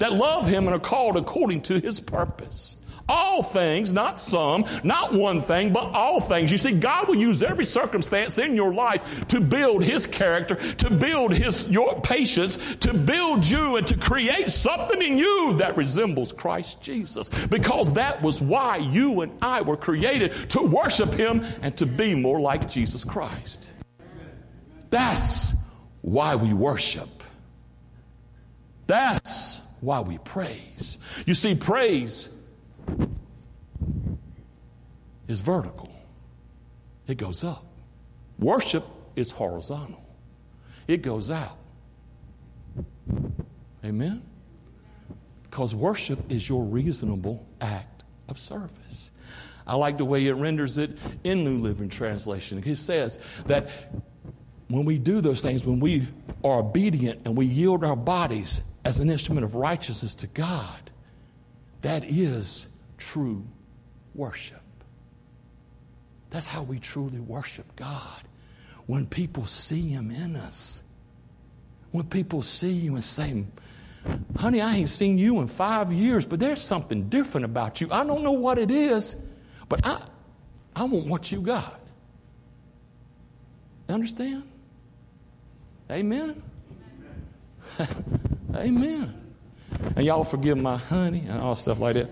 [0.00, 2.76] that love him and are called according to his purpose.
[3.08, 6.52] All things, not some, not one thing, but all things.
[6.52, 10.90] You see, God will use every circumstance in your life to build His character, to
[10.90, 16.32] build His your patience, to build you and to create something in you that resembles
[16.32, 17.30] Christ Jesus.
[17.48, 22.14] Because that was why you and I were created to worship Him and to be
[22.14, 23.72] more like Jesus Christ.
[24.90, 25.52] That's
[26.02, 27.08] why we worship.
[28.86, 30.98] That's why we praise.
[31.26, 32.28] You see, praise
[35.28, 35.90] is vertical,
[37.06, 37.64] it goes up.
[38.38, 38.84] Worship
[39.16, 40.02] is horizontal,
[40.86, 41.56] it goes out.
[43.84, 44.22] Amen?
[45.42, 49.10] Because worship is your reasonable act of service.
[49.66, 52.62] I like the way it renders it in New Living Translation.
[52.64, 53.68] It says that
[54.68, 56.08] when we do those things, when we
[56.44, 60.90] are obedient and we yield our bodies as an instrument of righteousness to God,
[61.82, 62.68] that is
[62.98, 63.44] true
[64.14, 64.60] worship.
[66.30, 68.22] That's how we truly worship God.
[68.86, 70.82] When people see Him in us,
[71.90, 73.44] when people see you and say,
[74.36, 77.88] Honey, I ain't seen you in five years, but there's something different about you.
[77.90, 79.16] I don't know what it is,
[79.68, 80.00] but I,
[80.74, 81.80] I want what you got.
[83.88, 84.44] Understand?
[85.90, 86.42] Amen?
[88.54, 89.14] Amen.
[89.96, 92.10] And y'all forgive my honey and all stuff like that.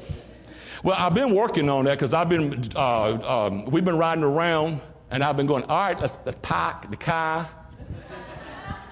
[0.82, 4.80] Well, I've been working on that because I've been, uh, um, we've been riding around
[5.11, 7.49] and I've been going, all right, let's, let's park the car,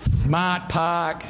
[0.00, 1.24] smart park.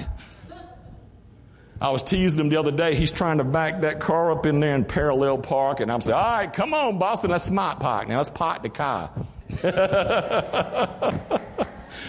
[1.79, 2.95] I was teasing him the other day.
[2.95, 5.81] He's trying to back that car up in there and parallel park.
[5.81, 8.09] And I'm saying, all right, come on, Boston, let's smart park.
[8.09, 9.11] Now let's park the car.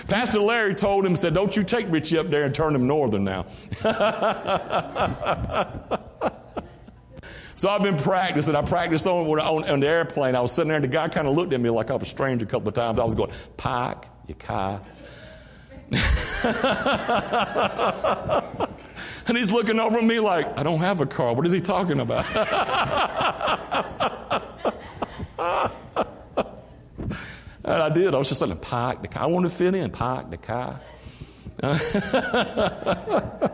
[0.07, 3.25] Pastor Larry told him, said, Don't you take Richie up there and turn him northern
[3.25, 3.45] now.
[7.55, 8.55] so I've been practicing.
[8.55, 10.35] I practiced on, on, on the airplane.
[10.35, 12.07] I was sitting there and the guy kind of looked at me like I was
[12.07, 12.99] strange a couple of times.
[12.99, 14.81] I was going, Pike, your car.
[19.27, 21.33] and he's looking over at me like, I don't have a car.
[21.33, 22.25] What is he talking about?
[27.67, 28.15] And I did.
[28.15, 29.23] I was just saying, park the car.
[29.23, 29.91] I want to fit in.
[29.91, 30.79] Park the car.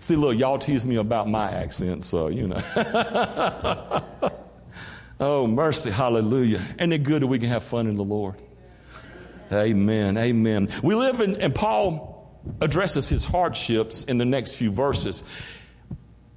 [0.00, 2.60] See, look, y'all tease me about my accent, so you know.
[5.20, 6.60] oh, mercy, hallelujah.
[6.80, 8.34] Ain't it good that we can have fun in the Lord?
[9.52, 10.68] Amen, amen.
[10.82, 15.22] We live in, and Paul addresses his hardships in the next few verses.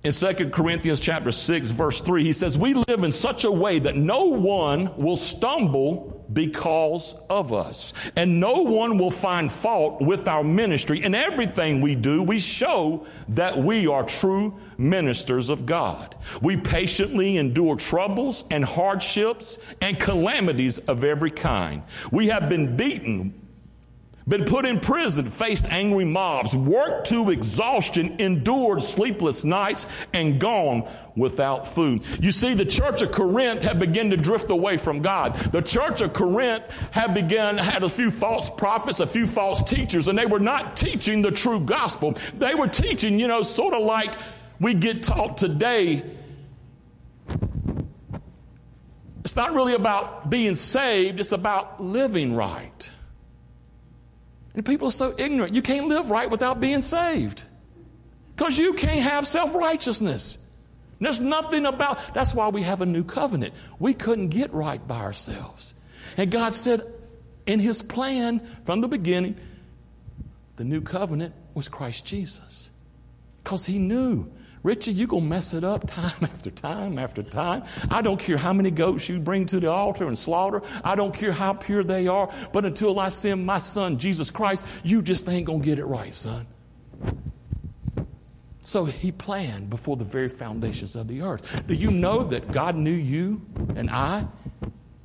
[0.04, 3.80] In 2 Corinthians chapter 6 verse 3, he says, "We live in such a way
[3.80, 7.93] that no one will stumble because of us.
[8.15, 11.03] And no one will find fault with our ministry.
[11.03, 16.15] In everything we do, we show that we are true ministers of God.
[16.41, 21.84] We patiently endure troubles and hardships and calamities of every kind.
[22.11, 23.45] We have been beaten,
[24.28, 30.89] been put in prison, faced angry mobs, worked to exhaustion, endured sleepless nights, and gone
[31.15, 32.01] without food.
[32.19, 35.36] You see, the church of Corinth had begun to drift away from God.
[35.36, 40.07] The church of Corinth had begun, had a few false prophets, a few false teachers,
[40.07, 42.15] and they were not teaching the true gospel.
[42.38, 44.15] They were teaching, you know, sort of like
[44.59, 46.03] we get taught today.
[49.23, 52.89] It's not really about being saved, it's about living right.
[54.56, 55.53] And people are so ignorant.
[55.53, 57.43] You can't live right without being saved.
[58.36, 60.39] Because you can't have self righteousness.
[60.99, 63.53] There's nothing about that's why we have a new covenant.
[63.80, 65.74] We couldn't get right by ourselves.
[66.18, 66.82] And God said
[67.45, 69.36] in his plan from the beginning,
[70.56, 72.70] the new covenant was Christ Jesus.
[73.43, 74.32] Because he knew
[74.66, 77.63] Richie, you're going to mess it up time after time after time.
[77.91, 80.63] I don't care how many goats you bring to the altar and slaughter.
[80.84, 82.34] I don't care how pure they are.
[82.51, 85.86] But until I send my son, Jesus Christ, you just ain't going to get it
[85.86, 86.47] right, son.
[88.63, 91.68] So he planned before the very foundations of the earth.
[91.68, 93.45] Do you know that God knew you
[93.76, 94.26] and I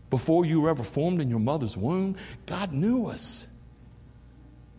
[0.08, 2.16] before you were ever formed in your mother's womb?
[2.46, 3.46] God knew us.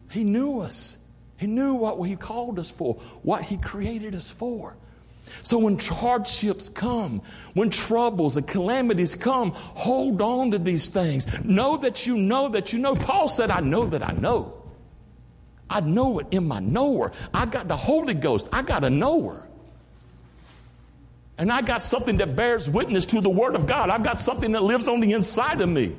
[0.09, 0.97] He knew us.
[1.41, 4.77] He knew what He called us for, what He created us for.
[5.41, 7.23] So when hardships come,
[7.55, 11.25] when troubles and calamities come, hold on to these things.
[11.43, 12.93] Know that you know that you know.
[12.93, 14.53] Paul said, I know that I know.
[15.67, 17.11] I know it in my knower.
[17.33, 18.47] I got the Holy Ghost.
[18.53, 19.47] I got a knower.
[21.39, 23.89] And I got something that bears witness to the Word of God.
[23.89, 25.95] I've got something that lives on the inside of me.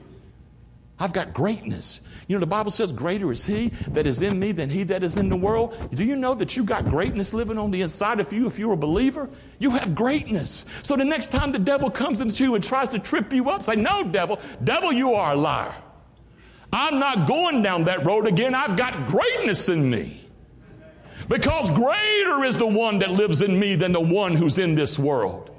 [1.01, 2.01] I've got greatness.
[2.29, 5.03] You know, the Bible says, Greater is He that is in me than He that
[5.03, 5.77] is in the world.
[5.95, 8.73] Do you know that you got greatness living on the inside of you if you're
[8.73, 9.29] a believer?
[9.59, 10.67] You have greatness.
[10.83, 13.65] So the next time the devil comes into you and tries to trip you up,
[13.65, 15.75] say, No, devil, devil, you are a liar.
[16.73, 18.55] I'm not going down that road again.
[18.55, 20.21] I've got greatness in me.
[21.29, 24.99] Because greater is the one that lives in me than the one who's in this
[24.99, 25.52] world.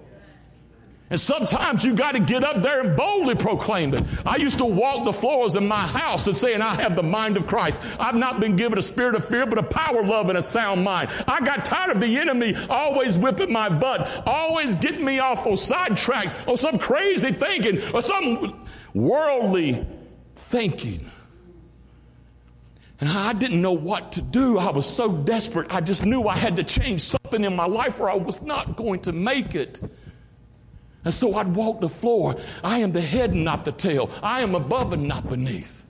[1.14, 4.04] And sometimes you got to get up there and boldly proclaim it.
[4.26, 7.38] I used to walk the floors in my house and saying, I have the mind
[7.38, 7.80] of Christ.
[8.00, 10.84] I've not been given a spirit of fear, but a power, love, and a sound
[10.84, 11.12] mind.
[11.28, 15.56] I got tired of the enemy always whipping my butt, always getting me off or
[15.56, 19.86] sidetrack or some crazy thinking or some worldly
[20.36, 21.12] thinking.
[23.00, 24.58] And I didn't know what to do.
[24.58, 25.72] I was so desperate.
[25.72, 28.76] I just knew I had to change something in my life or I was not
[28.76, 29.80] going to make it.
[31.06, 32.38] And so I'd walk the floor.
[32.64, 34.10] I am the head and not the tail.
[34.22, 35.84] I am above and not beneath.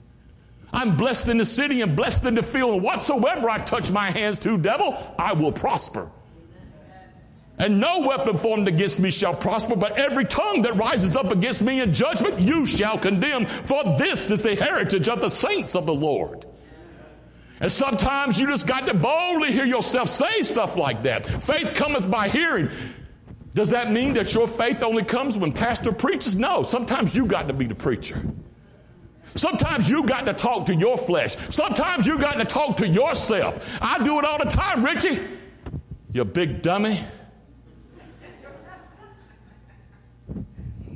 [0.72, 4.10] I'm blessed in the city and blessed in the field, and whatsoever I touch my
[4.10, 6.10] hands to, devil, I will prosper.
[7.58, 11.62] And no weapon formed against me shall prosper, but every tongue that rises up against
[11.62, 13.46] me in judgment, you shall condemn.
[13.46, 16.44] For this is the heritage of the saints of the Lord.
[17.60, 21.28] And sometimes you just got to boldly hear yourself say stuff like that.
[21.44, 22.68] Faith cometh by hearing.
[23.54, 26.34] Does that mean that your faith only comes when pastor preaches?
[26.34, 26.64] No.
[26.64, 28.20] Sometimes you got to be the preacher.
[29.36, 31.36] Sometimes you got to talk to your flesh.
[31.50, 33.64] Sometimes you got to talk to yourself.
[33.80, 35.20] I do it all the time, Richie.
[36.12, 37.00] You big dummy.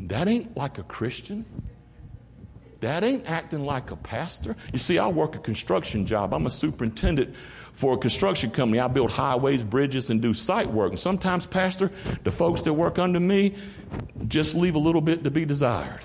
[0.09, 1.45] That ain't like a Christian.
[2.81, 4.57] That ain't acting like a pastor.
[4.73, 6.33] You see, I work a construction job.
[6.33, 7.35] I'm a superintendent
[7.79, 8.81] for a construction company.
[8.81, 10.91] I build highways, bridges, and do site work.
[10.91, 11.93] And sometimes, Pastor,
[12.25, 13.55] the folks that work under me
[14.27, 16.01] just leave a little bit to be desired.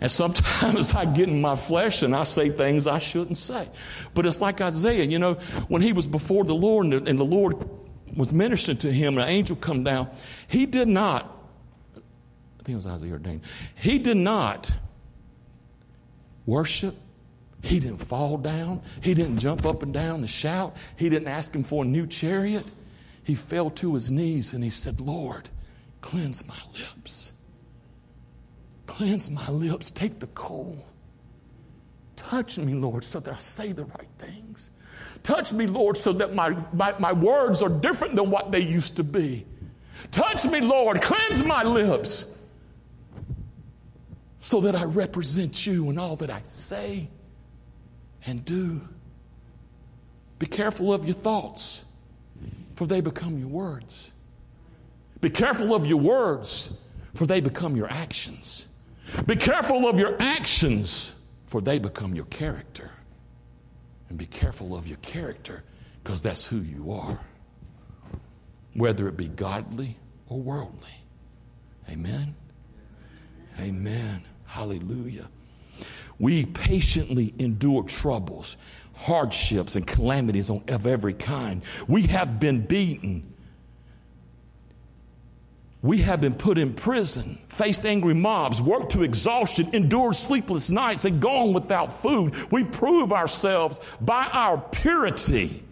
[0.00, 3.68] And sometimes I get in my flesh and I say things I shouldn't say.
[4.14, 5.34] But it's like Isaiah, you know,
[5.66, 7.68] when he was before the Lord and the, and the Lord
[8.16, 10.08] was ministering to him and an angel come down,
[10.46, 11.24] he did not,
[11.96, 13.40] I think it was Isaiah or ordained,
[13.74, 14.72] he did not
[16.46, 16.94] worship.
[17.62, 18.82] He didn't fall down.
[19.00, 20.76] He didn't jump up and down and shout.
[20.96, 22.64] He didn't ask him for a new chariot.
[23.24, 25.48] He fell to his knees and he said, Lord,
[26.00, 27.32] cleanse my lips.
[28.86, 29.90] Cleanse my lips.
[29.90, 30.84] Take the coal.
[32.16, 34.70] Touch me, Lord, so that I say the right things.
[35.22, 38.96] Touch me, Lord, so that my, my, my words are different than what they used
[38.96, 39.44] to be.
[40.10, 41.00] Touch me, Lord.
[41.02, 42.32] Cleanse my lips
[44.40, 47.10] so that I represent you in all that I say
[48.28, 48.80] and do.
[50.38, 51.84] Be careful of your thoughts,
[52.74, 54.12] for they become your words.
[55.20, 56.80] Be careful of your words,
[57.14, 58.66] for they become your actions.
[59.26, 61.12] Be careful of your actions,
[61.46, 62.90] for they become your character.
[64.10, 65.64] And be careful of your character,
[66.04, 67.18] because that's who you are,
[68.74, 69.96] whether it be godly
[70.28, 70.88] or worldly.
[71.88, 72.34] Amen.
[73.58, 74.22] Amen.
[74.44, 75.28] Hallelujah.
[76.18, 78.56] We patiently endure troubles,
[78.94, 81.62] hardships, and calamities of every kind.
[81.86, 83.34] We have been beaten
[85.82, 91.04] we have been put in prison, faced angry mobs, worked to exhaustion, endured sleepless nights,
[91.04, 92.34] and gone without food.
[92.50, 95.62] We prove ourselves by our purity,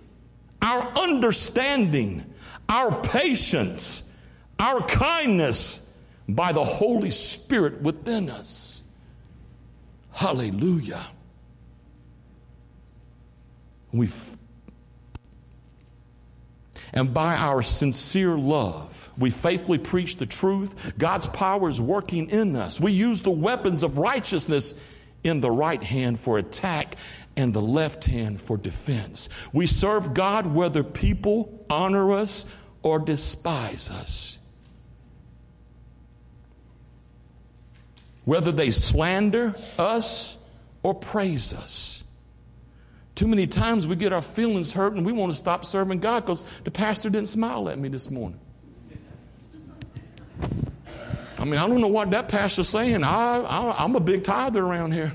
[0.63, 2.25] our understanding,
[2.69, 4.05] our patience,
[4.61, 5.93] our kindness
[6.29, 8.76] by the Holy Spirit within us.
[10.17, 11.07] Hallelujah.
[13.93, 14.09] We
[16.95, 20.95] and by our sincere love, we faithfully preach the truth.
[20.97, 22.81] God's power is working in us.
[22.81, 24.81] We use the weapons of righteousness
[25.23, 26.97] in the right hand for attack
[27.37, 29.29] and the left hand for defense.
[29.53, 32.47] We serve God whether people honor us
[32.83, 34.39] or despise us.
[38.27, 40.37] Whether they slander us
[40.83, 42.05] or praise us.
[43.15, 46.27] Too many times we get our feelings hurt and we want to stop serving God
[46.27, 48.39] because the pastor didn't smile at me this morning.
[51.39, 53.05] I mean, I don't know what that pastor's saying.
[53.05, 55.15] I, I, I'm a big tither around here.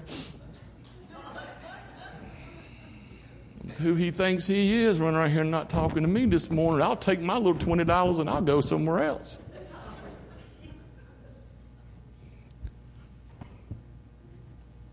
[3.79, 6.81] Who he thinks he is running around here not talking to me this morning.
[6.81, 9.37] I'll take my little $20 and I'll go somewhere else.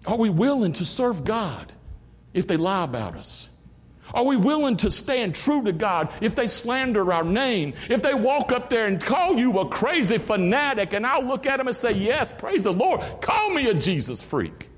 [0.09, 1.73] Are we willing to serve God?
[2.35, 3.49] if they lie about us?
[4.15, 7.75] Are we willing to stand true to God if they slander our name?
[7.91, 11.59] If they walk up there and call you a crazy fanatic, and I'll look at
[11.59, 14.71] them and say, Yes, praise the Lord, call me a Jesus freak.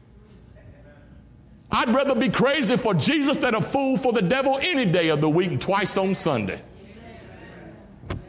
[1.70, 5.20] I'd rather be crazy for Jesus than a fool for the devil any day of
[5.20, 6.61] the week and twice on Sunday.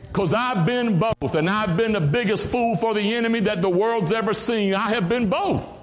[0.04, 3.70] Because I've been both, and I've been the biggest fool for the enemy that the
[3.70, 4.76] world's ever seen.
[4.76, 5.81] I have been both.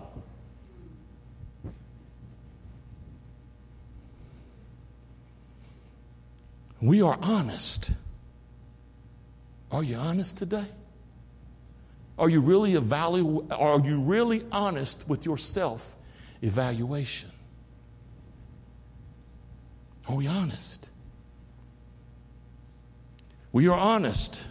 [6.81, 7.91] We are honest.
[9.71, 10.67] Are you honest today?
[12.19, 15.97] Are you really evalu- are you really honest with your self
[16.43, 17.31] evaluation?
[20.09, 20.89] Are we honest?
[23.53, 24.43] We are honest,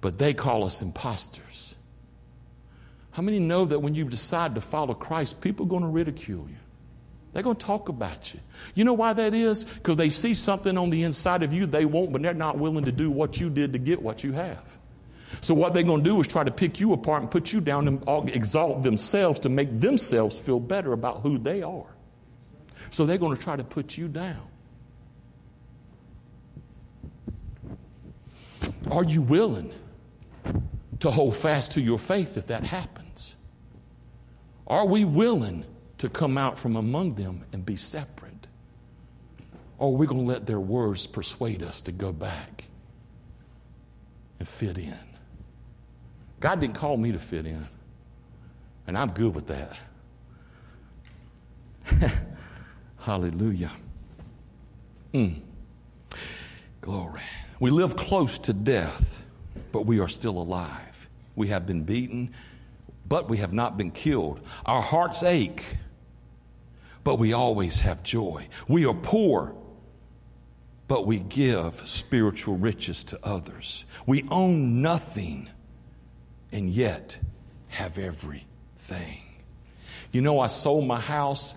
[0.00, 1.74] but they call us imposters.
[3.12, 6.46] How many know that when you decide to follow Christ, people are going to ridicule
[6.48, 6.56] you?
[7.34, 8.40] They're going to talk about you.
[8.74, 9.64] You know why that is?
[9.64, 12.84] Because they see something on the inside of you they want, but they're not willing
[12.86, 14.62] to do what you did to get what you have.
[15.40, 17.60] So, what they're going to do is try to pick you apart and put you
[17.60, 21.94] down and exalt themselves to make themselves feel better about who they are.
[22.90, 24.46] So they're going to try to put you down.
[28.88, 29.72] Are you willing
[31.00, 33.34] to hold fast to your faith if that happens?
[34.68, 35.64] Are we willing
[36.04, 38.46] to come out from among them and be separate?
[39.78, 42.64] Or are we going to let their words persuade us to go back
[44.38, 44.94] and fit in?
[46.40, 47.66] God didn't call me to fit in,
[48.86, 49.76] and I'm good with that.
[52.98, 53.70] Hallelujah.
[55.14, 55.40] Mm.
[56.82, 57.22] Glory.
[57.60, 59.22] We live close to death,
[59.72, 61.08] but we are still alive.
[61.34, 62.34] We have been beaten,
[63.08, 64.40] but we have not been killed.
[64.66, 65.64] Our hearts ache,
[67.04, 68.48] but we always have joy.
[68.66, 69.54] We are poor,
[70.88, 73.84] but we give spiritual riches to others.
[74.06, 75.48] We own nothing
[76.50, 77.18] and yet
[77.68, 79.20] have everything.
[80.12, 81.54] You know, I sold my house.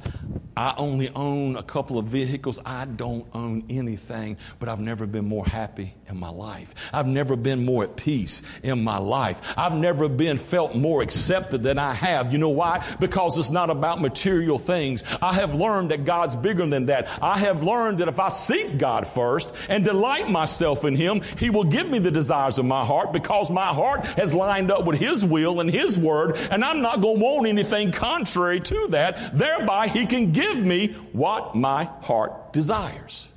[0.56, 2.60] I only own a couple of vehicles.
[2.66, 6.74] I don't own anything, but I've never been more happy in my life.
[6.94, 9.54] I've never been more at peace in my life.
[9.58, 12.32] I've never been felt more accepted than I have.
[12.32, 12.86] You know why?
[13.00, 15.04] Because it's not about material things.
[15.22, 17.08] I have learned that God's bigger than that.
[17.22, 21.50] I have learned that if I seek God first and delight myself in Him, He
[21.50, 25.00] will give me the desires of my heart because my heart has lined up with
[25.00, 29.38] His will and His word, and I'm not going to want anything contrary to that.
[29.38, 33.30] Thereby, He can give me what my heart desires.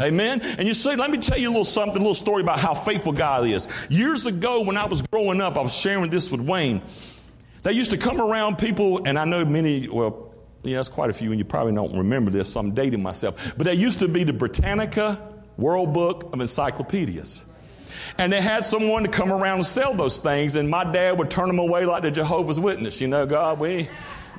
[0.00, 0.40] Amen.
[0.42, 2.74] And you see, let me tell you a little something, a little story about how
[2.74, 3.68] faithful God is.
[3.88, 6.82] Years ago, when I was growing up, I was sharing this with Wayne.
[7.62, 11.12] They used to come around people, and I know many, well, yeah, that's quite a
[11.12, 13.54] few, and you probably don't remember this, so I'm dating myself.
[13.56, 15.20] But they used to be the Britannica
[15.56, 17.44] World Book of Encyclopedias.
[18.18, 21.30] And they had someone to come around and sell those things, and my dad would
[21.30, 23.00] turn them away like the Jehovah's Witness.
[23.00, 23.88] You know, God, we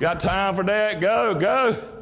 [0.00, 1.00] Got time for that?
[1.00, 1.93] Go, go.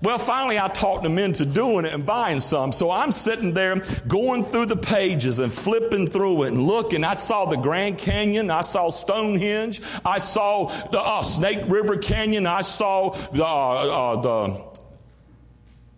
[0.00, 2.72] Well, finally, I talked them into doing it and buying some.
[2.72, 3.76] So I'm sitting there
[4.06, 7.04] going through the pages and flipping through it and looking.
[7.04, 8.50] I saw the Grand Canyon.
[8.50, 9.80] I saw Stonehenge.
[10.04, 12.46] I saw the uh, Snake River Canyon.
[12.46, 14.78] I saw the, uh, uh, the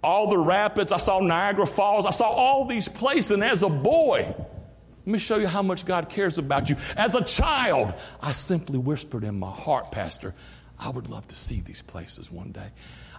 [0.02, 0.92] all the rapids.
[0.92, 2.06] I saw Niagara Falls.
[2.06, 3.32] I saw all these places.
[3.32, 6.76] And as a boy, let me show you how much God cares about you.
[6.96, 7.92] As a child,
[8.22, 10.34] I simply whispered in my heart, Pastor,
[10.78, 12.70] I would love to see these places one day.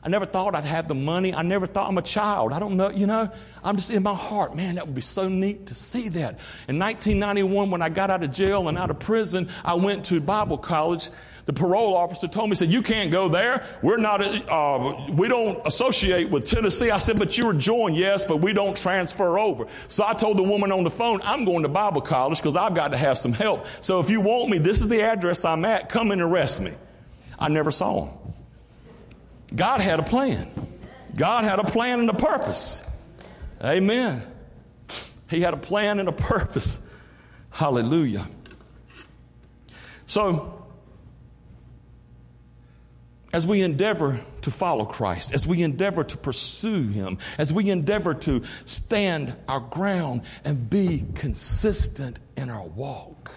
[0.04, 1.34] I never thought I'd have the money.
[1.34, 2.54] I never thought I'm a child.
[2.54, 3.30] I don't know, you know.
[3.64, 6.40] I'm just in my heart, man, that would be so neat to see that.
[6.68, 10.20] In 1991, when I got out of jail and out of prison, I went to
[10.20, 11.10] Bible college.
[11.46, 13.66] The parole officer told me, said, you can't go there.
[13.84, 16.90] We're not, uh, we don't associate with Tennessee.
[16.90, 19.66] I said, but you were joined, yes, but we don't transfer over.
[19.88, 22.74] So I told the woman on the phone, I'm going to Bible college because I've
[22.74, 23.68] got to have some help.
[23.82, 25.90] So if you want me, this is the address I'm at.
[25.90, 26.74] Come and arrest me.
[27.38, 28.21] I never saw him.
[29.54, 30.50] God had a plan.
[31.16, 32.86] God had a plan and a purpose.
[33.64, 34.24] Amen.
[35.30, 36.80] He had a plan and a purpose.
[37.50, 38.28] Hallelujah.
[40.08, 40.66] So,
[43.34, 48.14] as we endeavor to follow Christ, as we endeavor to pursue Him, as we endeavor
[48.14, 53.32] to stand our ground and be consistent in our walk,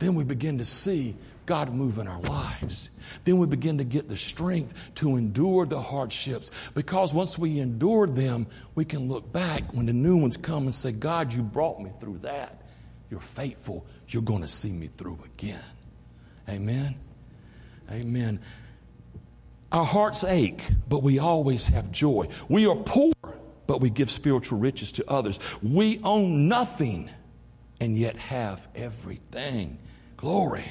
[0.00, 1.16] then we begin to see
[1.46, 2.90] God move in our lives.
[3.24, 8.06] Then we begin to get the strength to endure the hardships because once we endure
[8.06, 11.80] them, we can look back when the new ones come and say, God, you brought
[11.80, 12.62] me through that.
[13.10, 13.86] You're faithful.
[14.08, 15.62] You're going to see me through again.
[16.48, 16.96] Amen.
[17.90, 18.40] Amen.
[19.72, 22.28] Our hearts ache, but we always have joy.
[22.48, 23.12] We are poor,
[23.66, 25.38] but we give spiritual riches to others.
[25.62, 27.10] We own nothing
[27.80, 29.78] and yet have everything.
[30.16, 30.64] Glory.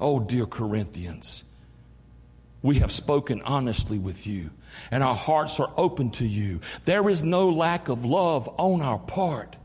[0.00, 1.44] Oh, dear Corinthians,
[2.62, 4.50] we have spoken honestly with you,
[4.90, 6.60] and our hearts are open to you.
[6.84, 9.56] There is no lack of love on our part.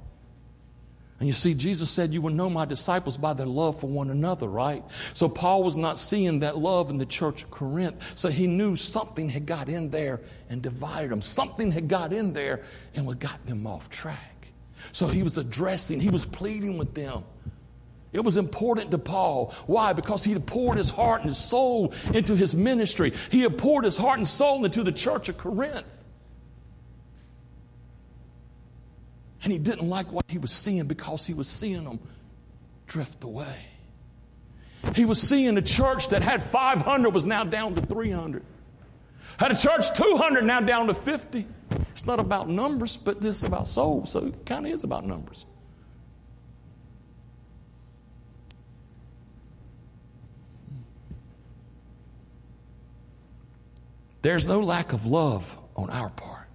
[1.20, 4.10] And you see, Jesus said, You will know my disciples by their love for one
[4.10, 4.84] another, right?
[5.14, 8.02] So Paul was not seeing that love in the church of Corinth.
[8.16, 11.22] So he knew something had got in there and divided them.
[11.22, 12.62] Something had got in there
[12.96, 14.48] and was got them off track.
[14.94, 17.24] So he was addressing, he was pleading with them.
[18.12, 19.54] It was important to Paul.
[19.68, 19.94] Why?
[19.94, 23.14] Because he had poured his heart and his soul into his ministry.
[23.32, 26.04] He had poured his heart and soul into the church of Corinth.
[29.44, 32.00] And he didn't like what he was seeing because he was seeing them
[32.88, 33.56] drift away.
[34.96, 38.44] He was seeing a church that had 500 was now down to 300.
[39.38, 41.46] Had a church 200 now down to 50.
[41.92, 44.12] It's not about numbers, but this about souls.
[44.12, 45.46] So it kind of is about numbers.
[54.22, 56.48] There's no lack of love on our part.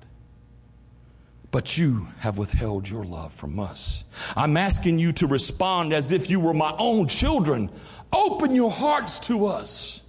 [1.51, 4.05] But you have withheld your love from us.
[4.37, 7.71] I'm asking you to respond as if you were my own children.
[8.13, 10.03] Open your hearts to us.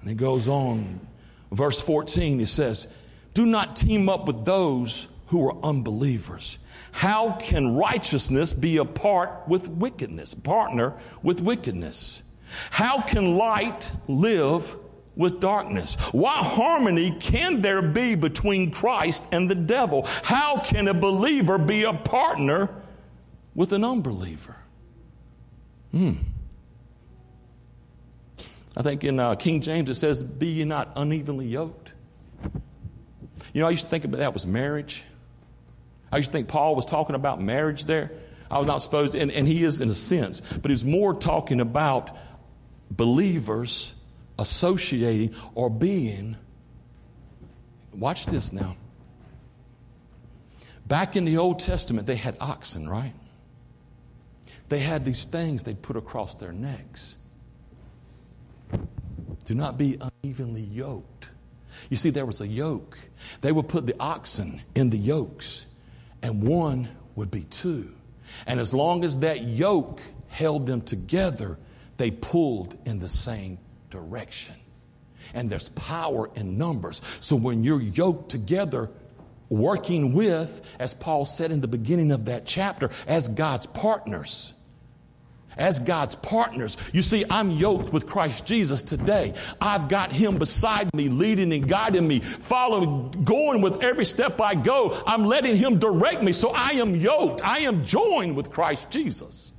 [0.00, 1.00] And he goes on,
[1.52, 2.92] verse 14, he says,
[3.32, 6.58] Do not team up with those who are unbelievers.
[6.90, 12.22] How can righteousness be a part with wickedness, partner with wickedness?
[12.70, 14.76] How can light live
[15.16, 15.94] with darkness?
[16.12, 20.06] What harmony can there be between Christ and the devil?
[20.22, 22.70] How can a believer be a partner
[23.54, 24.56] with an unbeliever?
[25.90, 26.12] Hmm.
[28.74, 31.92] I think in uh, King James it says, Be ye not unevenly yoked.
[33.52, 35.02] You know, I used to think about that was marriage.
[36.10, 38.12] I used to think Paul was talking about marriage there.
[38.50, 41.14] I was not supposed to, and, and he is in a sense, but he's more
[41.14, 42.16] talking about
[42.90, 43.92] believers
[44.38, 46.36] associating or being.
[47.92, 48.76] Watch this now.
[50.86, 53.14] Back in the Old Testament, they had oxen, right?
[54.68, 57.16] They had these things they put across their necks.
[59.44, 61.28] Do not be unevenly yoked.
[61.90, 62.98] You see, there was a yoke.
[63.40, 65.66] They would put the oxen in the yokes,
[66.22, 67.92] and one would be two.
[68.46, 71.58] And as long as that yoke held them together,
[71.98, 73.58] they pulled in the same
[73.92, 74.56] direction.
[75.34, 77.00] And there's power in numbers.
[77.20, 78.90] So when you're yoked together,
[79.48, 84.54] working with, as Paul said in the beginning of that chapter, as God's partners,
[85.56, 86.76] as God's partners.
[86.92, 89.34] You see, I'm yoked with Christ Jesus today.
[89.60, 94.54] I've got Him beside me, leading and guiding me, following, going with every step I
[94.54, 95.02] go.
[95.06, 96.32] I'm letting Him direct me.
[96.32, 97.44] So I am yoked.
[97.44, 99.52] I am joined with Christ Jesus.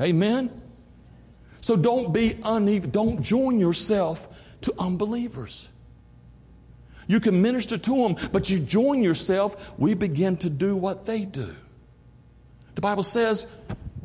[0.00, 0.59] Amen.
[1.60, 2.90] So don't be uneven.
[2.90, 4.28] Don't join yourself
[4.62, 5.68] to unbelievers.
[7.06, 11.24] You can minister to them, but you join yourself, we begin to do what they
[11.24, 11.54] do.
[12.76, 13.50] The Bible says,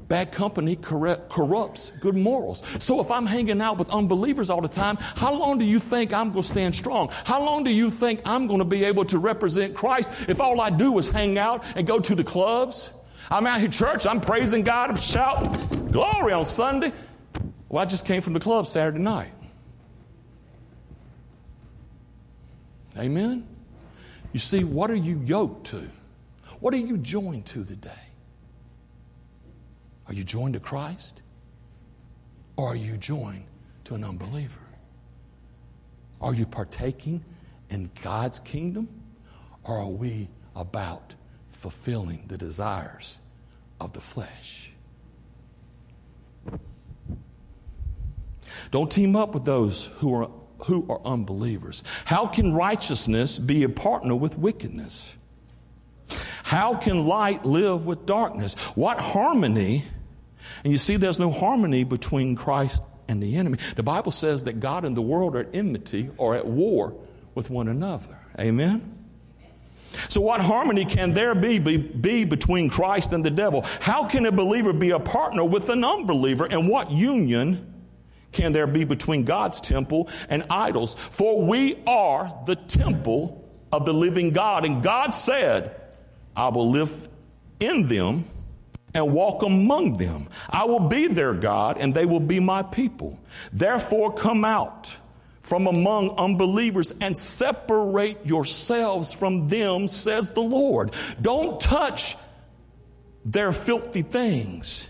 [0.08, 2.62] Bad company corrupts good morals.
[2.80, 6.14] So if I'm hanging out with unbelievers all the time, how long do you think
[6.14, 7.10] I'm going to stand strong?
[7.24, 10.62] How long do you think I'm going to be able to represent Christ if all
[10.62, 12.92] I do is hang out and go to the clubs?
[13.32, 16.94] I'm out here church, I'm praising God, I'm shouting glory on Sunday.
[17.76, 19.34] Well, I just came from the club Saturday night.
[22.98, 23.46] Amen?
[24.32, 25.84] You see, what are you yoked to?
[26.62, 27.92] What are you joined to today?
[30.08, 31.22] Are you joined to Christ?
[32.56, 33.44] Or are you joined
[33.84, 34.62] to an unbeliever?
[36.22, 37.26] Are you partaking
[37.72, 38.88] in God's kingdom?
[39.66, 41.14] Or are we about
[41.52, 43.20] fulfilling the desires
[43.82, 44.72] of the flesh?
[48.72, 50.32] Don't team up with those who are,
[50.66, 51.84] who are unbelievers.
[52.06, 55.14] How can righteousness be a partner with wickedness?
[56.44, 58.54] How can light live with darkness?
[58.76, 59.84] What harmony
[60.64, 63.60] and you see, there's no harmony between Christ and the enemy.
[63.76, 66.96] The Bible says that God and the world are at enmity or at war
[67.36, 68.18] with one another.
[68.40, 68.92] Amen?
[70.10, 73.62] So, what harmony can there be, be, be, between Christ and the devil?
[73.80, 76.46] How can a believer be a partner with an unbeliever?
[76.46, 77.75] And what union
[78.36, 80.96] can there be between God's temple and idols?
[80.96, 84.66] For we are the temple of the living God.
[84.66, 85.80] And God said,
[86.36, 87.08] I will live
[87.60, 88.26] in them
[88.94, 90.28] and walk among them.
[90.50, 93.20] I will be their God, and they will be my people.
[93.52, 94.96] Therefore, come out
[95.42, 100.92] from among unbelievers and separate yourselves from them, says the Lord.
[101.22, 102.18] Don't touch
[103.24, 104.88] their filthy things,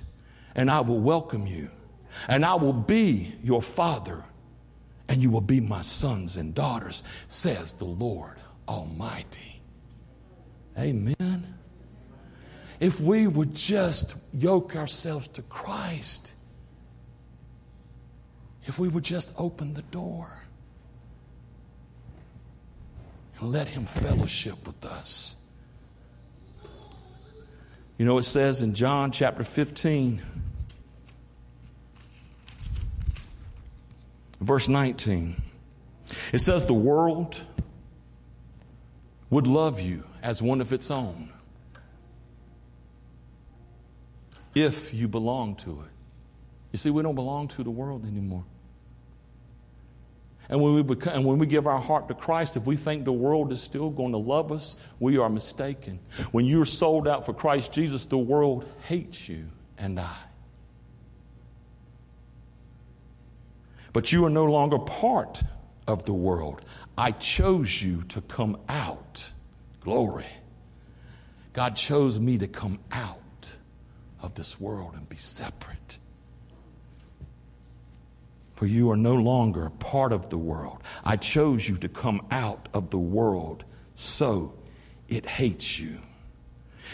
[0.55, 1.71] and I will welcome you,
[2.27, 4.25] and I will be your father,
[5.07, 8.37] and you will be my sons and daughters, says the Lord
[8.67, 9.61] Almighty.
[10.77, 11.55] Amen
[12.79, 16.33] if we would just yoke ourselves to Christ,
[18.65, 20.27] if we would just open the door
[23.39, 25.35] and let Him fellowship with us.
[27.97, 30.21] You know, it says in John chapter 15,
[34.45, 35.41] verse 19,
[36.31, 37.41] it says, The world
[39.29, 41.29] would love you as one of its own
[44.53, 45.91] if you belong to it.
[46.71, 48.45] You see, we don't belong to the world anymore.
[50.47, 53.03] And when, we become, and when we give our heart to Christ, if we think
[53.03, 55.99] the world is still going to love us, we are mistaken.
[56.31, 60.15] When you're sold out for Christ Jesus, the world hates you and I.
[63.95, 65.41] But you are no longer part
[65.87, 66.65] of the world.
[66.97, 69.31] I chose you to come out.
[69.79, 70.25] Glory.
[71.53, 73.55] God chose me to come out
[74.21, 75.97] of this world and be separate.
[78.55, 80.83] For you are no longer part of the world.
[81.05, 84.55] I chose you to come out of the world, so
[85.07, 85.99] it hates you.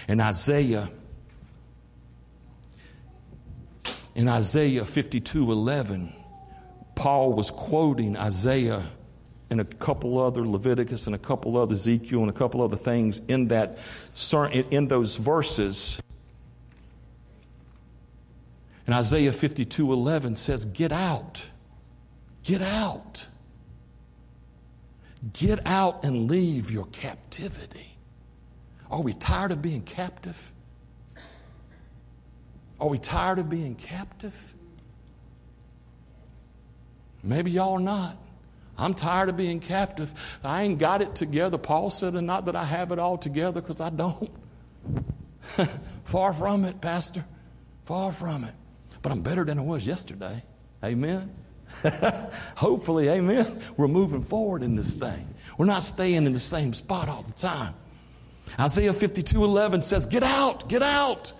[0.08, 0.92] In Isaiah,
[4.14, 6.14] in Isaiah 52 11,
[6.96, 8.84] Paul was quoting Isaiah
[9.50, 13.20] and a couple other Leviticus and a couple other Ezekiel and a couple other things
[13.28, 13.78] in that
[14.72, 16.02] in those verses.
[18.86, 21.46] And Isaiah 52 11 says, Get out.
[22.44, 23.28] Get out.
[25.34, 27.98] Get out and leave your captivity.
[28.90, 30.52] Are we tired of being captive?
[32.80, 34.56] Are we tired of being captive?
[37.24, 38.18] Maybe y'all are not.
[38.78, 40.14] I'm tired of being captive.
[40.44, 41.58] I ain't got it together.
[41.58, 44.32] Paul said, and not that I have it all together because I don't.
[46.06, 47.24] Far from it, Pastor.
[47.86, 48.54] Far from it.
[49.02, 50.44] But I'm better than I was yesterday.
[50.84, 51.34] Amen.
[52.56, 53.62] Hopefully, amen.
[53.78, 55.34] We're moving forward in this thing.
[55.58, 57.74] We're not staying in the same spot all the time.
[58.60, 61.34] Isaiah 52 11 says, Get out, get out,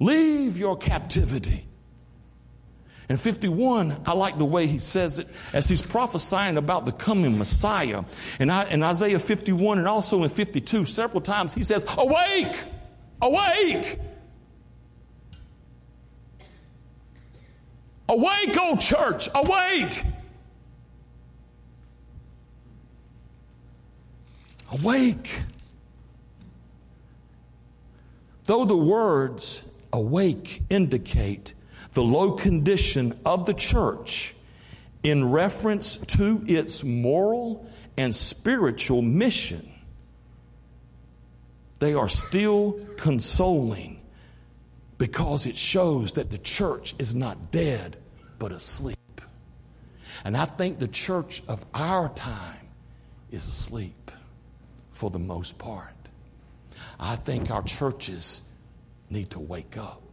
[0.00, 1.66] leave your captivity.
[3.08, 7.36] In 51, I like the way he says it as he's prophesying about the coming
[7.36, 8.04] Messiah.
[8.38, 12.56] And in Isaiah 51 and also in 52, several times he says, Awake!
[13.20, 13.98] Awake!
[18.08, 19.28] Awake, O church!
[19.34, 20.04] Awake!
[24.72, 25.42] Awake!
[28.44, 31.54] Though the words awake indicate
[31.94, 34.34] the low condition of the church
[35.02, 39.68] in reference to its moral and spiritual mission,
[41.78, 44.00] they are still consoling
[44.98, 47.96] because it shows that the church is not dead
[48.38, 48.98] but asleep.
[50.24, 52.68] And I think the church of our time
[53.30, 54.10] is asleep
[54.92, 55.90] for the most part.
[56.98, 58.42] I think our churches
[59.10, 60.03] need to wake up.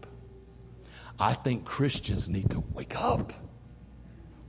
[1.22, 3.32] I think Christians need to wake up.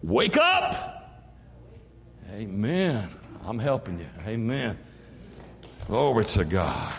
[0.02, 1.28] Wake up!
[2.30, 3.10] Amen.
[3.44, 4.06] I'm helping you.
[4.26, 4.78] Amen.
[5.86, 6.94] Glory to God.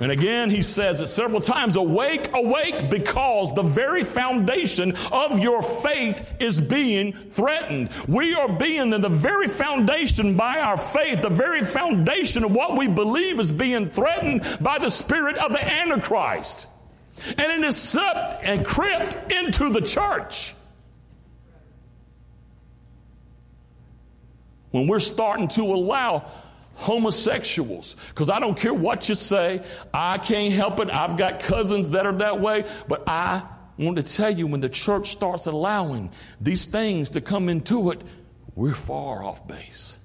[0.00, 5.62] And again, he says it several times awake, awake, because the very foundation of your
[5.62, 7.90] faith is being threatened.
[8.08, 12.78] We are being in the very foundation by our faith, the very foundation of what
[12.78, 16.66] we believe is being threatened by the spirit of the Antichrist.
[17.36, 20.54] And it is slipped and crept into the church.
[24.70, 26.24] When we're starting to allow
[26.80, 27.94] homosexuals.
[28.08, 29.62] Because I don't care what you say,
[29.92, 30.90] I can't help it.
[30.90, 33.42] I've got cousins that are that way, but I
[33.78, 36.10] want to tell you when the church starts allowing
[36.40, 38.02] these things to come into it,
[38.54, 39.98] we're far off base.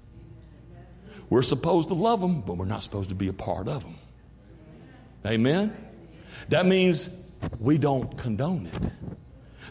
[1.29, 3.95] We're supposed to love them, but we're not supposed to be a part of them.
[5.25, 5.75] Amen?
[6.49, 7.09] That means
[7.59, 8.91] we don't condone it.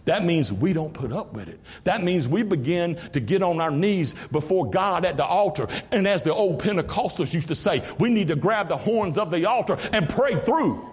[0.05, 1.59] That means we don't put up with it.
[1.85, 5.67] That means we begin to get on our knees before God at the altar.
[5.91, 9.31] And as the old Pentecostals used to say, we need to grab the horns of
[9.31, 10.91] the altar and pray through.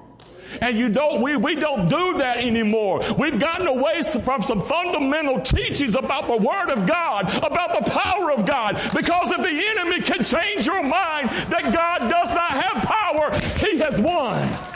[0.60, 3.02] And you don't, we, we don't do that anymore.
[3.18, 8.32] We've gotten away from some fundamental teachings about the Word of God, about the power
[8.32, 8.76] of God.
[8.94, 13.78] Because if the enemy can change your mind that God does not have power, he
[13.80, 14.71] has won.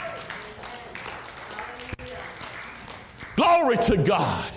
[3.36, 4.50] Glory to God.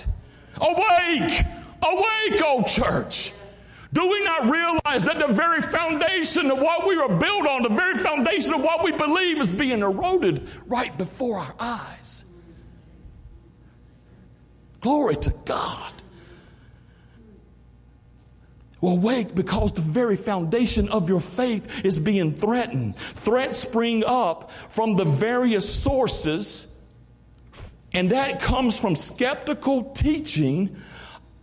[0.59, 1.43] Awake!
[1.83, 3.33] Awake, old church!
[3.91, 7.69] Do we not realize that the very foundation of what we are built on, the
[7.69, 12.25] very foundation of what we believe is being eroded right before our eyes?
[14.81, 15.91] Glory to God.
[18.79, 22.95] Well, awake because the very foundation of your faith is being threatened.
[22.95, 26.68] Threats spring up from the various sources
[27.93, 30.75] and that comes from skeptical teaching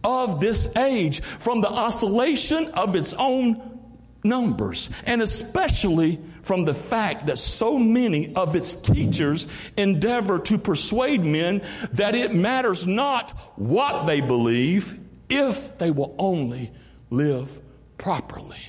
[0.05, 3.81] of this age, from the oscillation of its own
[4.23, 11.25] numbers, and especially from the fact that so many of its teachers endeavor to persuade
[11.25, 16.71] men that it matters not what they believe if they will only
[17.11, 17.61] live
[17.99, 18.61] properly.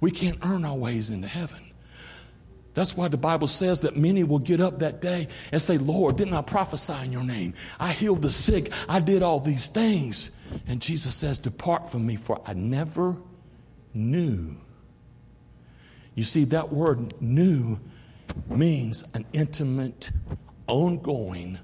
[0.00, 1.63] We can't earn our ways into heaven.
[2.74, 6.16] That's why the Bible says that many will get up that day and say, Lord,
[6.16, 7.54] didn't I prophesy in your name?
[7.78, 8.72] I healed the sick.
[8.88, 10.30] I did all these things.
[10.66, 13.16] And Jesus says, Depart from me, for I never
[13.94, 14.56] knew.
[16.16, 17.78] You see, that word knew
[18.48, 20.10] means an intimate,
[20.66, 21.58] ongoing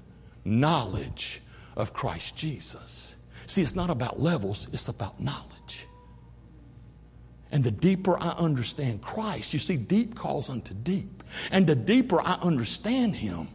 [0.45, 1.41] knowledge
[1.75, 3.15] of Christ Jesus.
[3.47, 5.50] See, it's not about levels, it's about knowledge.
[7.51, 11.23] And the deeper I understand Christ, you see, deep calls unto deep.
[11.51, 13.49] And the deeper I understand Him,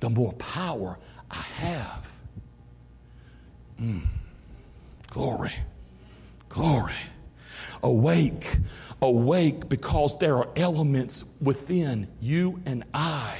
[0.00, 0.98] the more power
[1.30, 2.12] I have.
[3.80, 4.06] Mm.
[5.08, 5.52] Glory.
[6.48, 6.94] Glory.
[7.82, 8.56] Awake.
[9.00, 13.38] Awake because there are elements within you and I.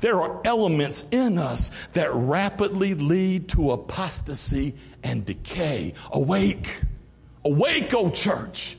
[0.00, 5.94] There are elements in us that rapidly lead to apostasy and decay.
[6.12, 6.82] Awake.
[7.44, 8.76] Awake, O church.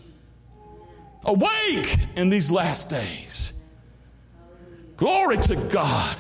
[1.26, 3.54] Awake in these last days.
[4.98, 6.18] Glory to God.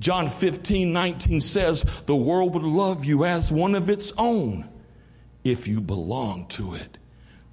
[0.00, 4.68] John 15, 19 says, The world would love you as one of its own
[5.44, 6.98] if you belong to it.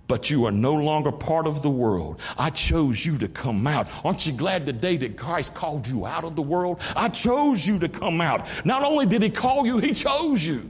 [0.07, 2.21] But you are no longer part of the world.
[2.37, 3.89] I chose you to come out.
[4.05, 6.79] Aren't you glad today that Christ called you out of the world?
[6.95, 8.65] I chose you to come out.
[8.65, 10.69] Not only did He call you, He chose you.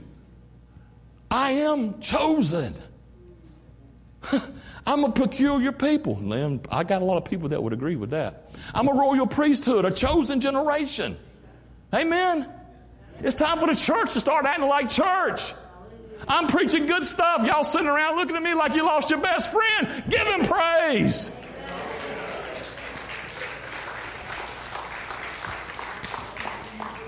[1.30, 2.74] I am chosen.
[4.86, 6.32] I'm a peculiar people.
[6.32, 8.50] And I got a lot of people that would agree with that.
[8.74, 11.16] I'm a royal priesthood, a chosen generation.
[11.94, 12.48] Amen.
[13.20, 15.52] It's time for the church to start acting like church.
[16.26, 17.44] I'm preaching good stuff.
[17.44, 20.04] Y'all sitting around looking at me like you lost your best friend.
[20.08, 21.30] Give him praise.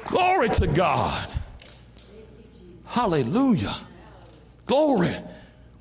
[0.06, 1.28] Glory to God.
[2.86, 3.76] Hallelujah.
[4.66, 5.14] Glory.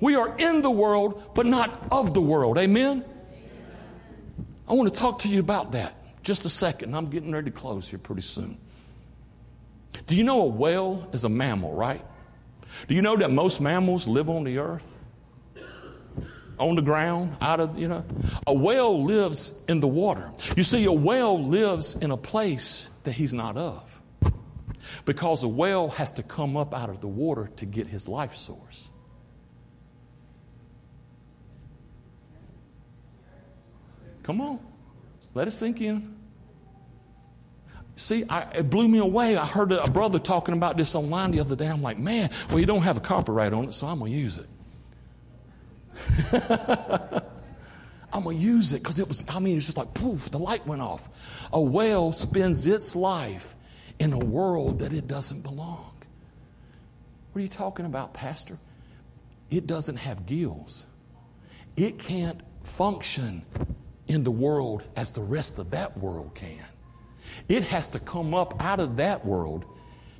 [0.00, 2.58] We are in the world, but not of the world.
[2.58, 3.04] Amen?
[4.66, 6.94] I want to talk to you about that just a second.
[6.94, 8.58] I'm getting ready to close here pretty soon.
[10.06, 12.04] Do you know a whale is a mammal, right?
[12.88, 14.98] Do you know that most mammals live on the earth?
[16.58, 18.04] On the ground, out of, you know?
[18.46, 20.30] A whale lives in the water.
[20.56, 24.02] You see, a whale lives in a place that he's not of.
[25.06, 28.36] Because a whale has to come up out of the water to get his life
[28.36, 28.90] source.
[34.30, 34.60] Come on.
[35.34, 36.14] Let it sink in.
[37.96, 39.36] See, I, it blew me away.
[39.36, 41.66] I heard a brother talking about this online the other day.
[41.66, 44.18] I'm like, man, well, you don't have a copyright on it, so I'm going to
[44.18, 44.46] use it.
[48.12, 50.38] I'm going to use it because it was, I mean, it's just like poof, the
[50.38, 51.10] light went off.
[51.52, 53.56] A whale spends its life
[53.98, 55.90] in a world that it doesn't belong.
[57.32, 58.58] What are you talking about, Pastor?
[59.50, 60.86] It doesn't have gills,
[61.76, 63.44] it can't function
[64.10, 66.58] in the world as the rest of that world can.
[67.48, 69.64] It has to come up out of that world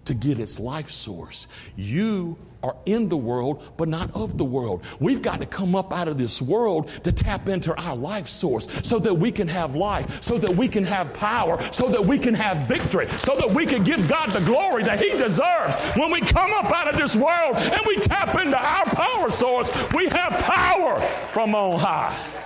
[0.05, 1.49] to get its life source.
[1.77, 4.85] You are in the world, but not of the world.
[5.01, 8.69] We've got to come up out of this world to tap into our life source
[8.85, 12.17] so that we can have life, so that we can have power, so that we
[12.17, 15.77] can have victory, so that we can give God the glory that He deserves.
[15.97, 19.71] When we come up out of this world and we tap into our power source,
[19.93, 21.01] we have power
[21.33, 22.40] from on high.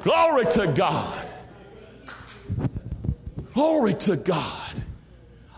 [0.00, 1.26] Glory to God.
[3.54, 4.84] Glory to God.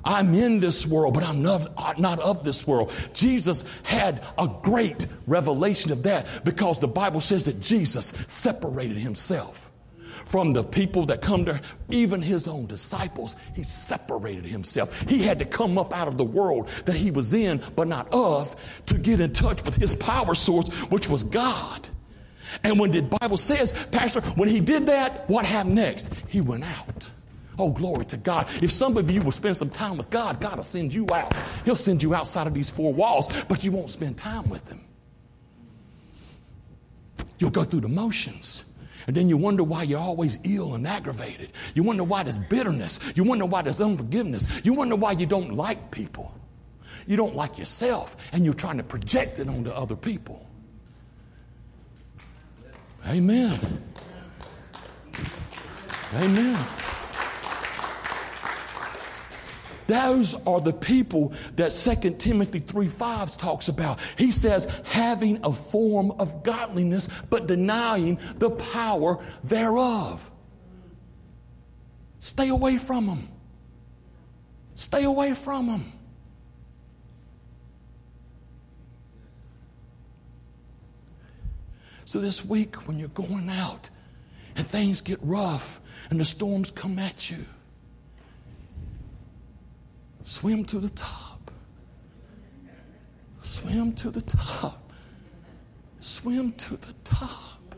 [0.05, 2.93] I'm in this world, but I'm not, not of this world.
[3.12, 9.70] Jesus had a great revelation of that because the Bible says that Jesus separated himself
[10.24, 11.61] from the people that come to
[11.91, 13.36] even his own disciples.
[13.55, 15.03] He separated himself.
[15.09, 18.09] He had to come up out of the world that he was in, but not
[18.12, 21.88] of, to get in touch with his power source, which was God.
[22.64, 26.11] And when the Bible says, Pastor, when he did that, what happened next?
[26.28, 27.11] He went out.
[27.59, 28.48] Oh, glory to God.
[28.62, 31.34] If some of you will spend some time with God, God will send you out.
[31.64, 34.80] He'll send you outside of these four walls, but you won't spend time with Him.
[37.38, 38.64] You'll go through the motions.
[39.07, 41.53] And then you wonder why you're always ill and aggravated.
[41.74, 43.01] You wonder why there's bitterness.
[43.14, 44.46] You wonder why there's unforgiveness.
[44.62, 46.32] You wonder why you don't like people.
[47.07, 50.46] You don't like yourself, and you're trying to project it onto other people.
[53.07, 53.82] Amen.
[56.14, 56.66] Amen.
[59.90, 63.98] Those are the people that 2 Timothy 3 5 talks about.
[64.16, 70.30] He says, having a form of godliness, but denying the power thereof.
[72.20, 73.28] Stay away from them.
[74.74, 75.92] Stay away from them.
[82.11, 83.88] So, this week, when you're going out
[84.56, 85.80] and things get rough
[86.11, 87.38] and the storms come at you.
[90.24, 91.52] Swim to the top.
[93.42, 94.92] Swim to the top.
[96.00, 97.76] Swim to the top.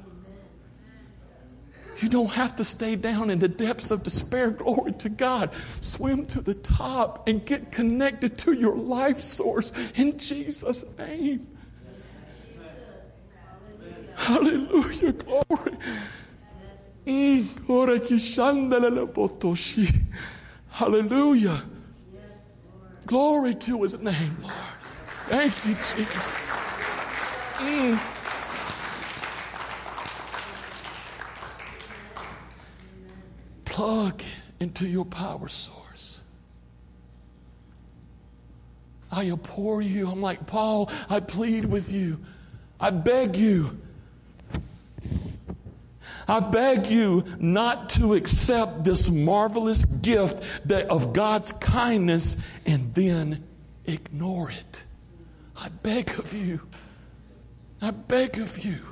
[2.01, 4.51] You don't have to stay down in the depths of despair.
[4.51, 5.51] Glory to God.
[5.83, 11.52] Swim to the top and get connected to your life source in Jesus' name.
[14.17, 15.13] Hallelujah.
[15.13, 15.77] Glory.
[17.07, 17.47] Mm.
[20.71, 21.63] Hallelujah.
[23.07, 24.55] Glory to his name, Lord.
[25.29, 26.33] Thank you, Jesus.
[27.59, 27.99] Mm.
[33.65, 34.23] Plug
[34.61, 36.21] into your power source.
[39.11, 40.09] I implore you.
[40.09, 42.19] I'm like, Paul, I plead with you.
[42.81, 43.79] I beg you.
[46.29, 53.45] I beg you not to accept this marvelous gift that, of God's kindness and then
[53.85, 54.85] ignore it.
[55.57, 56.61] I beg of you.
[57.81, 58.92] I beg of you.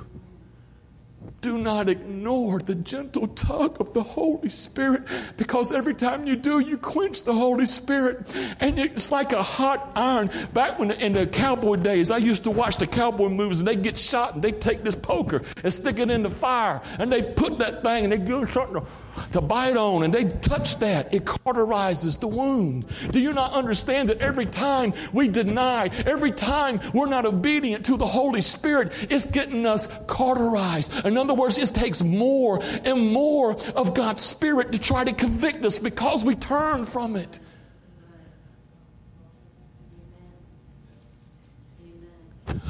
[1.41, 5.03] Do not ignore the gentle tug of the Holy Spirit
[5.37, 8.33] because every time you do, you quench the Holy Spirit.
[8.59, 10.29] And it's like a hot iron.
[10.53, 13.75] Back when in the cowboy days, I used to watch the cowboy movies and they
[13.75, 17.23] get shot and they take this poker and stick it in the fire and they
[17.23, 21.11] put that thing and they do something to, to bite on and they touch that.
[21.11, 22.85] It cauterizes the wound.
[23.09, 27.97] Do you not understand that every time we deny, every time we're not obedient to
[27.97, 30.91] the Holy Spirit, it's getting us cauterized.
[31.17, 35.63] Another other words, it takes more and more of God's Spirit to try to convict
[35.63, 37.39] us because we turn from it.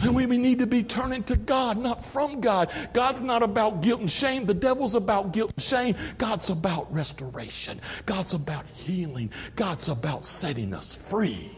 [0.04, 2.70] And we need to be turning to God, not from God.
[2.94, 4.46] God's not about guilt and shame.
[4.46, 5.96] The devil's about guilt and shame.
[6.18, 7.80] God's about restoration.
[8.06, 9.32] God's about healing.
[9.56, 11.50] God's about setting us free.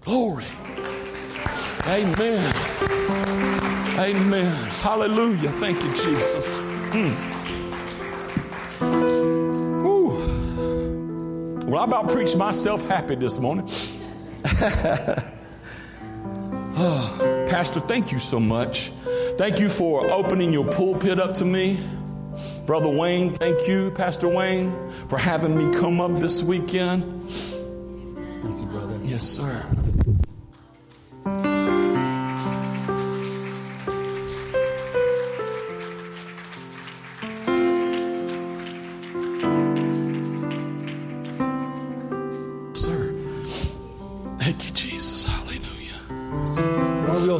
[0.00, 0.46] Glory.
[1.86, 3.75] Amen.
[3.98, 4.54] Amen.
[4.80, 5.50] Hallelujah.
[5.52, 6.58] Thank you, Jesus.
[6.92, 7.36] Mm.
[11.66, 13.68] Well, I about preached myself happy this morning.
[16.76, 18.92] oh, Pastor, thank you so much.
[19.36, 21.80] Thank you for opening your pulpit up to me.
[22.66, 24.72] Brother Wayne, thank you, Pastor Wayne,
[25.08, 27.02] for having me come up this weekend.
[27.30, 29.00] Thank you, brother.
[29.04, 29.64] Yes, sir.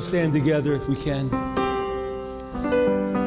[0.07, 1.29] Stand together if we can.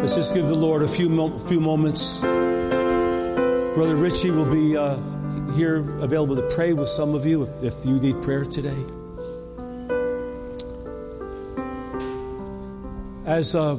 [0.02, 2.20] Let's just give the Lord a few, mo- few moments.
[2.20, 4.98] Brother Richie will be uh,
[5.52, 8.76] here available to pray with some of you if, if you need prayer today.
[13.26, 13.76] As uh,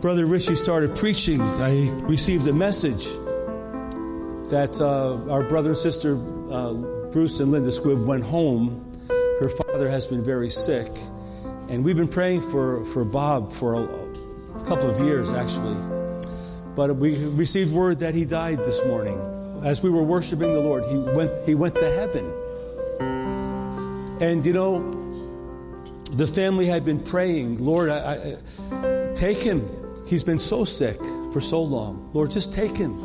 [0.00, 3.04] Brother Richie started preaching, I received a message
[4.50, 6.16] that uh, our brother and sister
[6.50, 6.72] uh,
[7.12, 8.87] Bruce and Linda Squibb went home.
[9.78, 10.88] Her father has been very sick
[11.68, 15.76] and we've been praying for, for Bob for a, a couple of years, actually.
[16.74, 19.16] But we received word that he died this morning.
[19.64, 22.26] As we were worshiping the Lord, he went, he went to heaven.
[24.20, 24.82] And you know,
[26.10, 28.34] the family had been praying, Lord, I,
[28.72, 29.62] I, take him.
[30.08, 30.96] He's been so sick
[31.32, 32.10] for so long.
[32.14, 32.98] Lord, just take him.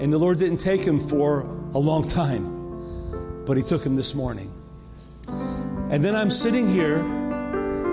[0.00, 4.16] And the Lord didn't take him for a long time, but he took him this
[4.16, 4.50] morning.
[5.90, 7.02] And then I'm sitting here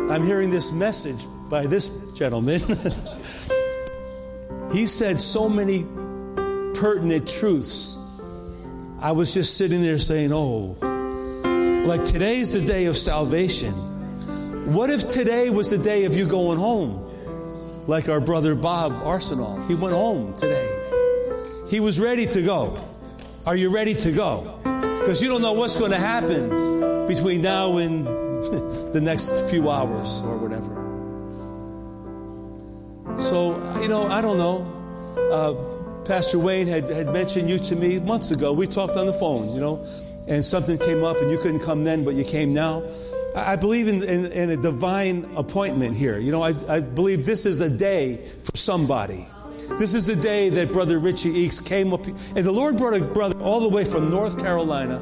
[0.07, 2.61] I'm hearing this message by this gentleman.
[4.72, 5.84] he said so many
[6.76, 7.97] pertinent truths.
[9.01, 10.77] I was just sitting there saying, Oh,
[11.88, 13.73] like today's the day of salvation.
[14.76, 17.01] What if today was the day of you going home?
[17.88, 19.67] Like our brother Bob Arsenault.
[19.67, 20.69] He went home today.
[21.67, 22.77] He was ready to go.
[23.47, 24.59] Are you ready to go?
[24.99, 28.06] Because you don't know what's going to happen between now and
[28.94, 30.86] the next few hours or whatever.
[33.19, 34.72] So, you know, I don't know.
[35.32, 38.53] Uh, Pastor Wayne had, had mentioned you to me months ago.
[38.53, 39.86] We talked on the phone, you know,
[40.27, 42.84] and something came up and you couldn't come then, but you came now.
[43.36, 46.19] I, I believe in, in, in, a divine appointment here.
[46.19, 49.27] You know, I, I believe this is a day for somebody.
[49.80, 52.99] This is the day that Brother Richie Eakes came up, and the Lord brought a
[52.99, 55.02] brother all the way from North Carolina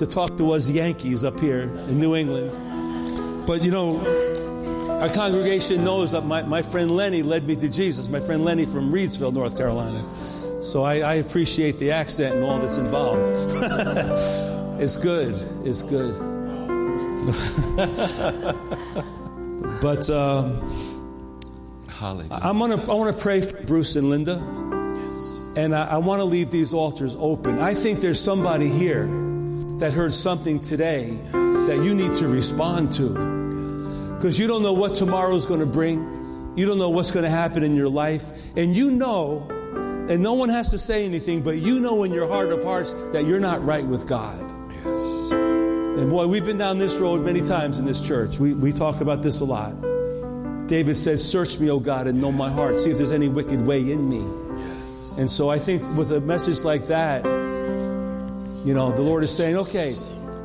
[0.00, 3.46] to talk to us Yankees up here in New England.
[3.46, 3.98] But you know,
[4.98, 8.08] our congregation knows that my, my friend Lenny led me to Jesus.
[8.08, 10.02] My friend Lenny from Reidsville, North Carolina.
[10.62, 13.30] So I, I appreciate the accent and all that's involved.
[14.80, 15.34] it's good.
[15.66, 16.14] It's good.
[19.82, 24.36] but um, I'm gonna I want to pray for Bruce and Linda,
[25.56, 27.58] and I, I want to leave these altars open.
[27.58, 29.28] I think there's somebody here
[29.80, 33.08] that heard something today that you need to respond to,
[34.16, 36.54] because you don't know what tomorrow's going to bring.
[36.56, 38.24] You don't know what's going to happen in your life,
[38.56, 39.46] and you know,
[40.10, 42.94] and no one has to say anything, but you know in your heart of hearts
[43.12, 44.38] that you're not right with God.
[44.84, 45.30] Yes.
[45.32, 48.38] And boy, we've been down this road many times in this church.
[48.38, 49.72] We, we talk about this a lot.
[50.66, 52.80] David says, Search me, O God, and know my heart.
[52.80, 54.24] See if there's any wicked way in me.
[54.58, 55.14] Yes.
[55.18, 57.24] And so I think with a message like that,
[58.64, 59.94] you know, the Lord is saying, okay,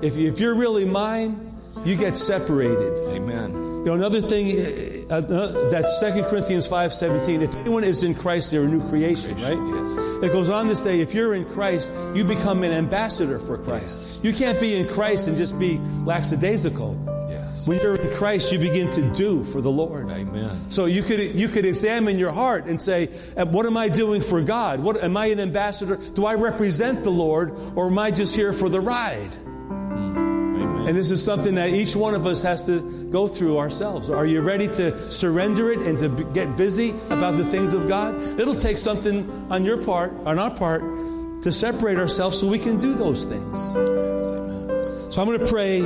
[0.02, 2.98] if, if you're really mine, you get separated.
[3.10, 3.52] Amen.
[3.52, 8.50] You know, another thing, uh, uh, that's 2 Corinthians 5.17, if anyone is in Christ,
[8.50, 9.58] they're a new creation, right?
[9.58, 10.24] Yes.
[10.24, 14.24] It goes on to say, if you're in Christ, you become an ambassador for Christ.
[14.24, 17.15] You can't be in Christ and just be lackadaisical.
[17.66, 20.10] When you're in Christ, you begin to do for the Lord.
[20.12, 20.52] Amen.
[20.70, 24.22] So you could you could examine your heart and say, "Uh, "What am I doing
[24.22, 24.80] for God?
[24.80, 25.98] What am I an ambassador?
[26.14, 30.86] Do I represent the Lord, or am I just here for the ride?" Amen.
[30.88, 32.80] And this is something that each one of us has to
[33.10, 34.12] go through ourselves.
[34.12, 37.88] Are you ready to surrender it and to b- get busy about the things of
[37.88, 38.40] God?
[38.40, 40.84] It'll take something on your part, on our part,
[41.42, 43.74] to separate ourselves so we can do those things.
[45.14, 45.82] So I'm going to pray,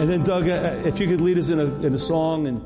[0.00, 2.60] and then Doug, uh, if you could lead us in a, in a song, and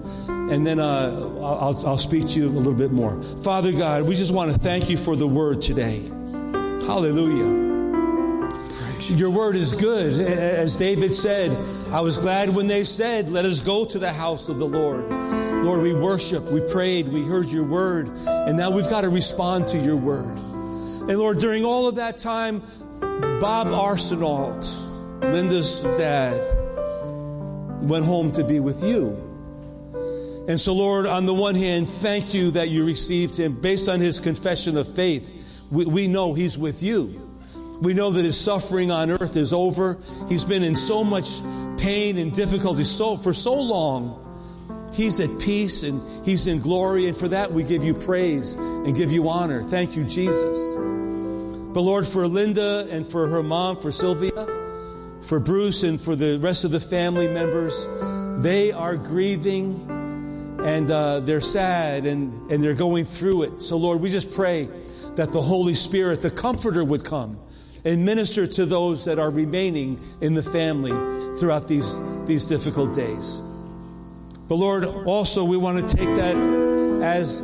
[0.52, 3.20] and then uh, I'll, I'll speak to you a little bit more.
[3.42, 5.98] Father God, we just want to thank you for the word today.
[6.86, 7.64] Hallelujah.
[9.16, 10.20] Your word is good.
[10.20, 11.50] As David said,
[11.90, 15.08] I was glad when they said, Let us go to the house of the Lord.
[15.64, 19.66] Lord, we worship, we prayed, we heard your word, and now we've got to respond
[19.68, 20.36] to your word.
[21.08, 22.62] And Lord, during all of that time,
[23.00, 26.63] Bob Arsenault, Linda's dad,
[27.84, 29.30] went home to be with you.
[30.46, 34.00] And so, Lord, on the one hand, thank you that you received him based on
[34.00, 35.32] his confession of faith.
[35.70, 37.20] We, we know he's with you.
[37.80, 39.98] We know that his suffering on earth is over.
[40.28, 41.40] He's been in so much
[41.78, 44.20] pain and difficulty so for so long.
[44.92, 48.94] He's at peace and he's in glory, and for that we give you praise and
[48.94, 49.62] give you honor.
[49.62, 50.76] Thank you, Jesus.
[50.76, 54.63] But Lord, for Linda and for her mom, for Sylvia,
[55.26, 57.86] for Bruce and for the rest of the family members,
[58.42, 59.74] they are grieving
[60.60, 63.62] and uh, they're sad and, and they're going through it.
[63.62, 64.68] So Lord, we just pray
[65.16, 67.38] that the Holy Spirit, the Comforter, would come
[67.84, 70.92] and minister to those that are remaining in the family
[71.38, 73.42] throughout these, these difficult days.
[74.48, 76.36] But Lord, also we want to take that
[77.02, 77.40] as,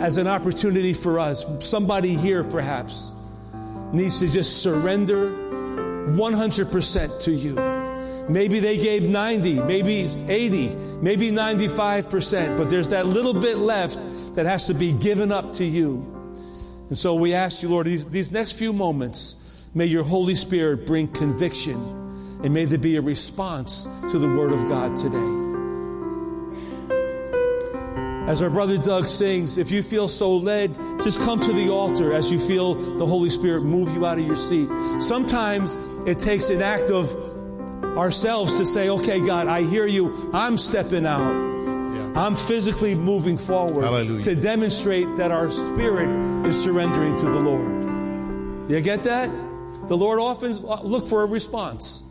[0.00, 1.44] as an opportunity for us.
[1.60, 3.12] Somebody here perhaps
[3.92, 5.43] needs to just surrender
[6.12, 7.54] 100% to you.
[8.28, 13.98] Maybe they gave 90, maybe 80, maybe 95%, but there's that little bit left
[14.34, 16.10] that has to be given up to you.
[16.88, 19.34] And so we ask you, Lord, these, these next few moments,
[19.74, 21.74] may your Holy Spirit bring conviction
[22.42, 25.43] and may there be a response to the Word of God today.
[28.26, 32.14] As our brother Doug sings, if you feel so led, just come to the altar
[32.14, 34.66] as you feel the Holy Spirit move you out of your seat.
[34.98, 35.76] Sometimes
[36.06, 37.14] it takes an act of
[37.98, 40.30] ourselves to say, okay, God, I hear you.
[40.32, 41.54] I'm stepping out.
[42.16, 44.22] I'm physically moving forward Hallelujah.
[44.22, 48.70] to demonstrate that our spirit is surrendering to the Lord.
[48.70, 49.28] You get that?
[49.88, 52.02] The Lord often uh, look for a response.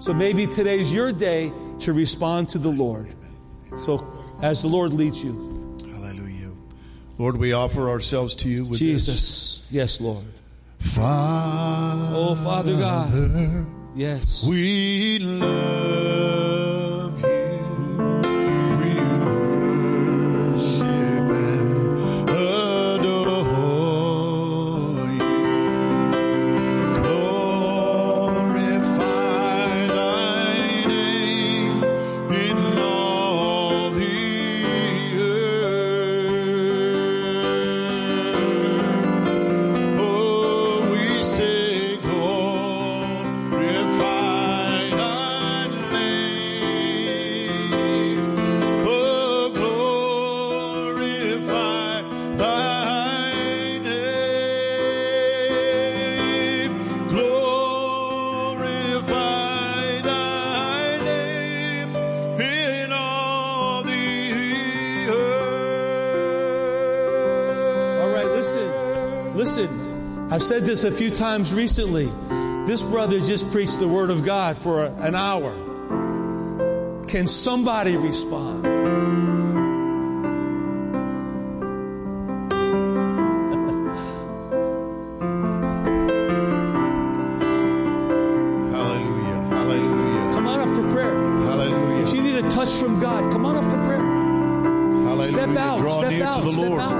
[0.00, 1.50] So maybe today's your day
[1.80, 3.14] to respond to the Lord.
[3.78, 4.06] So
[4.42, 5.51] as the Lord leads you.
[7.18, 9.64] Lord, we offer ourselves to you with Jesus.
[9.70, 10.24] Yes, Lord.
[10.80, 13.66] Father, Oh, Father God.
[13.94, 14.44] Yes.
[14.48, 16.91] we love
[70.72, 72.06] this a few times recently.
[72.64, 75.52] This brother just preached the Word of God for an hour.
[77.08, 78.64] Can somebody respond?
[88.72, 89.40] Hallelujah.
[89.50, 90.32] Hallelujah.
[90.32, 91.14] Come on up for prayer.
[91.14, 92.02] Hallelujah.
[92.06, 94.00] If you need a touch from God, come on up for prayer.
[94.00, 95.24] Hallelujah.
[95.34, 96.80] Step out, Draw step near out, to the step Lord.
[96.80, 96.91] out.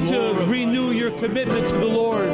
[0.00, 2.28] Need to renew your commitment to the Lord?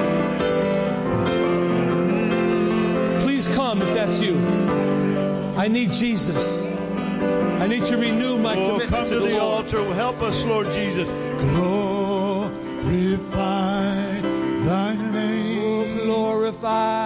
[3.22, 4.36] Please come if that's you.
[5.56, 6.64] I need Jesus.
[6.64, 9.82] I need to renew my Oh, commitment come to to the the altar.
[9.94, 11.10] Help us, Lord Jesus.
[11.55, 12.80] Glorify
[14.64, 15.62] thy name.
[15.64, 17.05] Oh, glorify.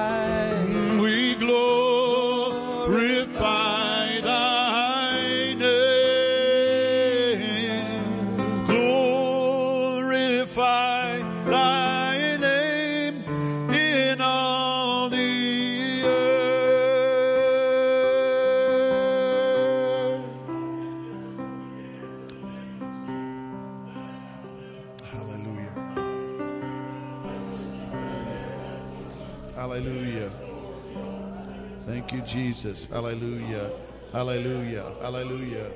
[32.61, 32.87] Jesus.
[32.91, 33.71] Hallelujah.
[34.13, 34.93] Hallelujah.
[35.01, 35.71] Hallelujah.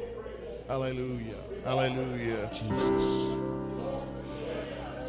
[0.68, 1.34] Hallelujah.
[1.64, 2.50] Hallelujah.
[2.52, 3.04] Jesus.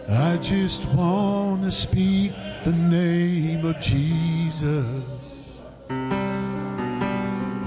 [0.07, 2.31] I just want to speak
[2.63, 5.03] the name of Jesus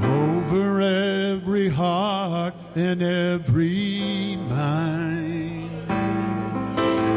[0.02, 5.86] over every heart and every mind.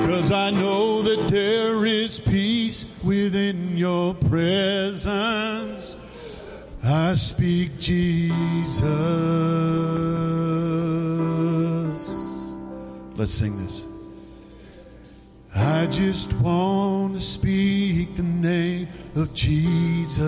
[0.10, 5.51] Cause I know that there is peace within your presence.
[6.92, 8.84] I speak Jesus.
[13.16, 13.84] Let's sing this.
[15.56, 20.20] I just want to speak the name of Jesus.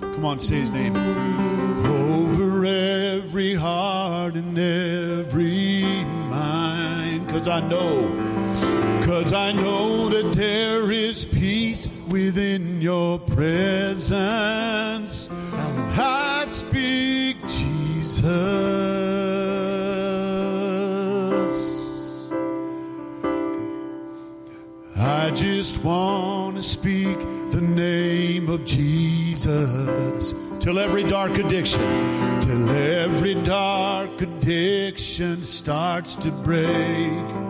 [0.00, 0.96] Come on, say his name.
[1.86, 7.28] Over every heart and every mind.
[7.28, 8.08] Cause I know,
[9.04, 14.08] cause I know that there is peace within your presence.
[15.30, 18.28] I speak Jesus.
[24.96, 27.18] I just want to speak
[27.50, 31.80] the name of Jesus till every dark addiction,
[32.40, 37.47] till every dark addiction starts to break.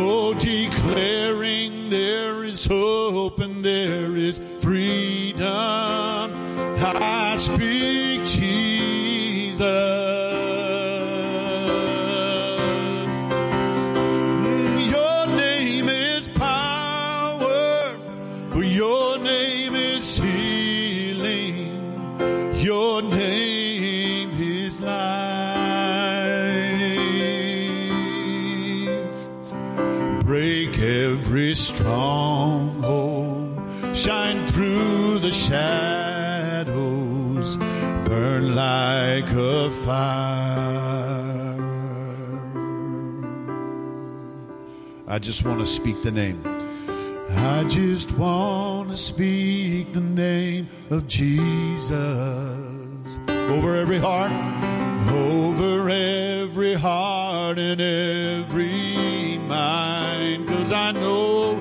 [0.00, 5.42] Oh, declaring there is hope and there is freedom.
[5.42, 9.97] I speak Jesus.
[31.12, 33.58] Every stronghold,
[33.94, 36.76] shine through the shadows,
[38.04, 41.56] burn like a fire.
[45.06, 46.42] I just want to speak the name.
[47.30, 51.48] I just want to speak the name of Jesus
[53.28, 54.32] over every heart,
[55.10, 59.17] over every heart and every
[60.68, 61.56] Cause I know,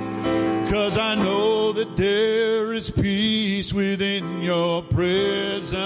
[0.70, 5.78] cause I know that there is peace within your presence.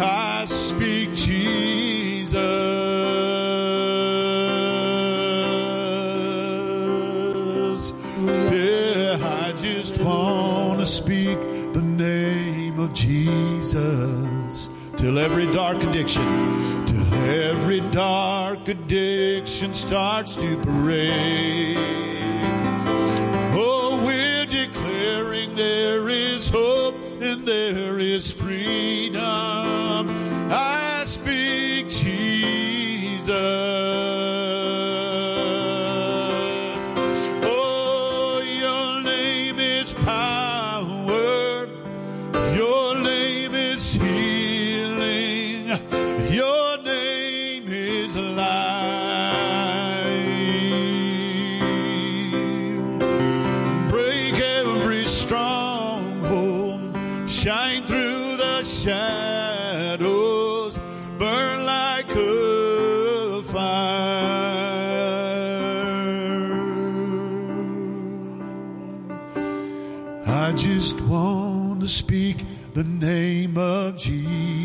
[0.00, 2.32] I speak Jesus.
[8.52, 11.38] Yeah, I just want to speak
[11.72, 18.79] the name of Jesus till every dark addiction, till every dark addiction
[19.74, 21.76] starts to break.
[23.54, 28.99] Oh, we're declaring there is hope and there is freedom.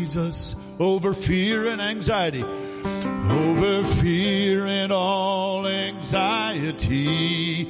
[0.06, 7.64] Jesus over fear and anxiety, over fear and all anxiety,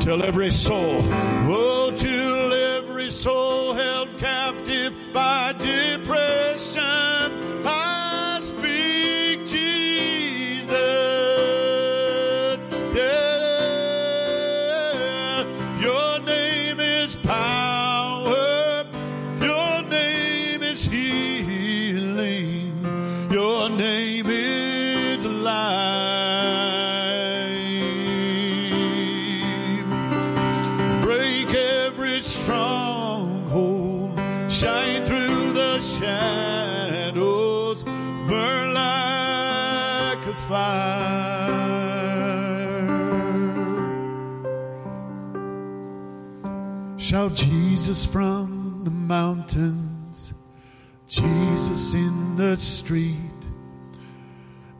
[0.00, 1.02] till every soul,
[1.52, 6.71] oh, till every soul held captive by depression.
[35.06, 37.84] Through the shadows.
[37.84, 41.02] Burn like fire.
[46.96, 50.32] Shout Jesus from the mountains,
[51.08, 53.16] Jesus in the street,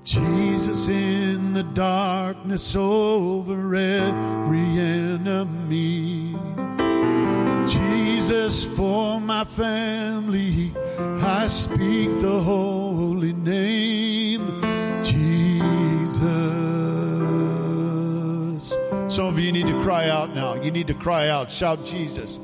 [0.02, 6.34] Jesus in the darkness over every enemy.
[8.22, 14.62] Jesus for my family, I speak the holy name,
[15.02, 16.22] Jesus.
[19.08, 20.54] Some of you need to cry out now.
[20.54, 21.50] You need to cry out.
[21.50, 22.38] Shout Jesus.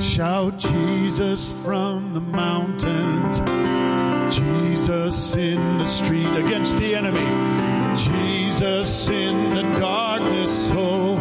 [0.00, 3.40] Shout Jesus from the mountains.
[4.34, 7.20] Jesus in the street against the enemy.
[7.94, 11.19] Jesus in the darkness oh,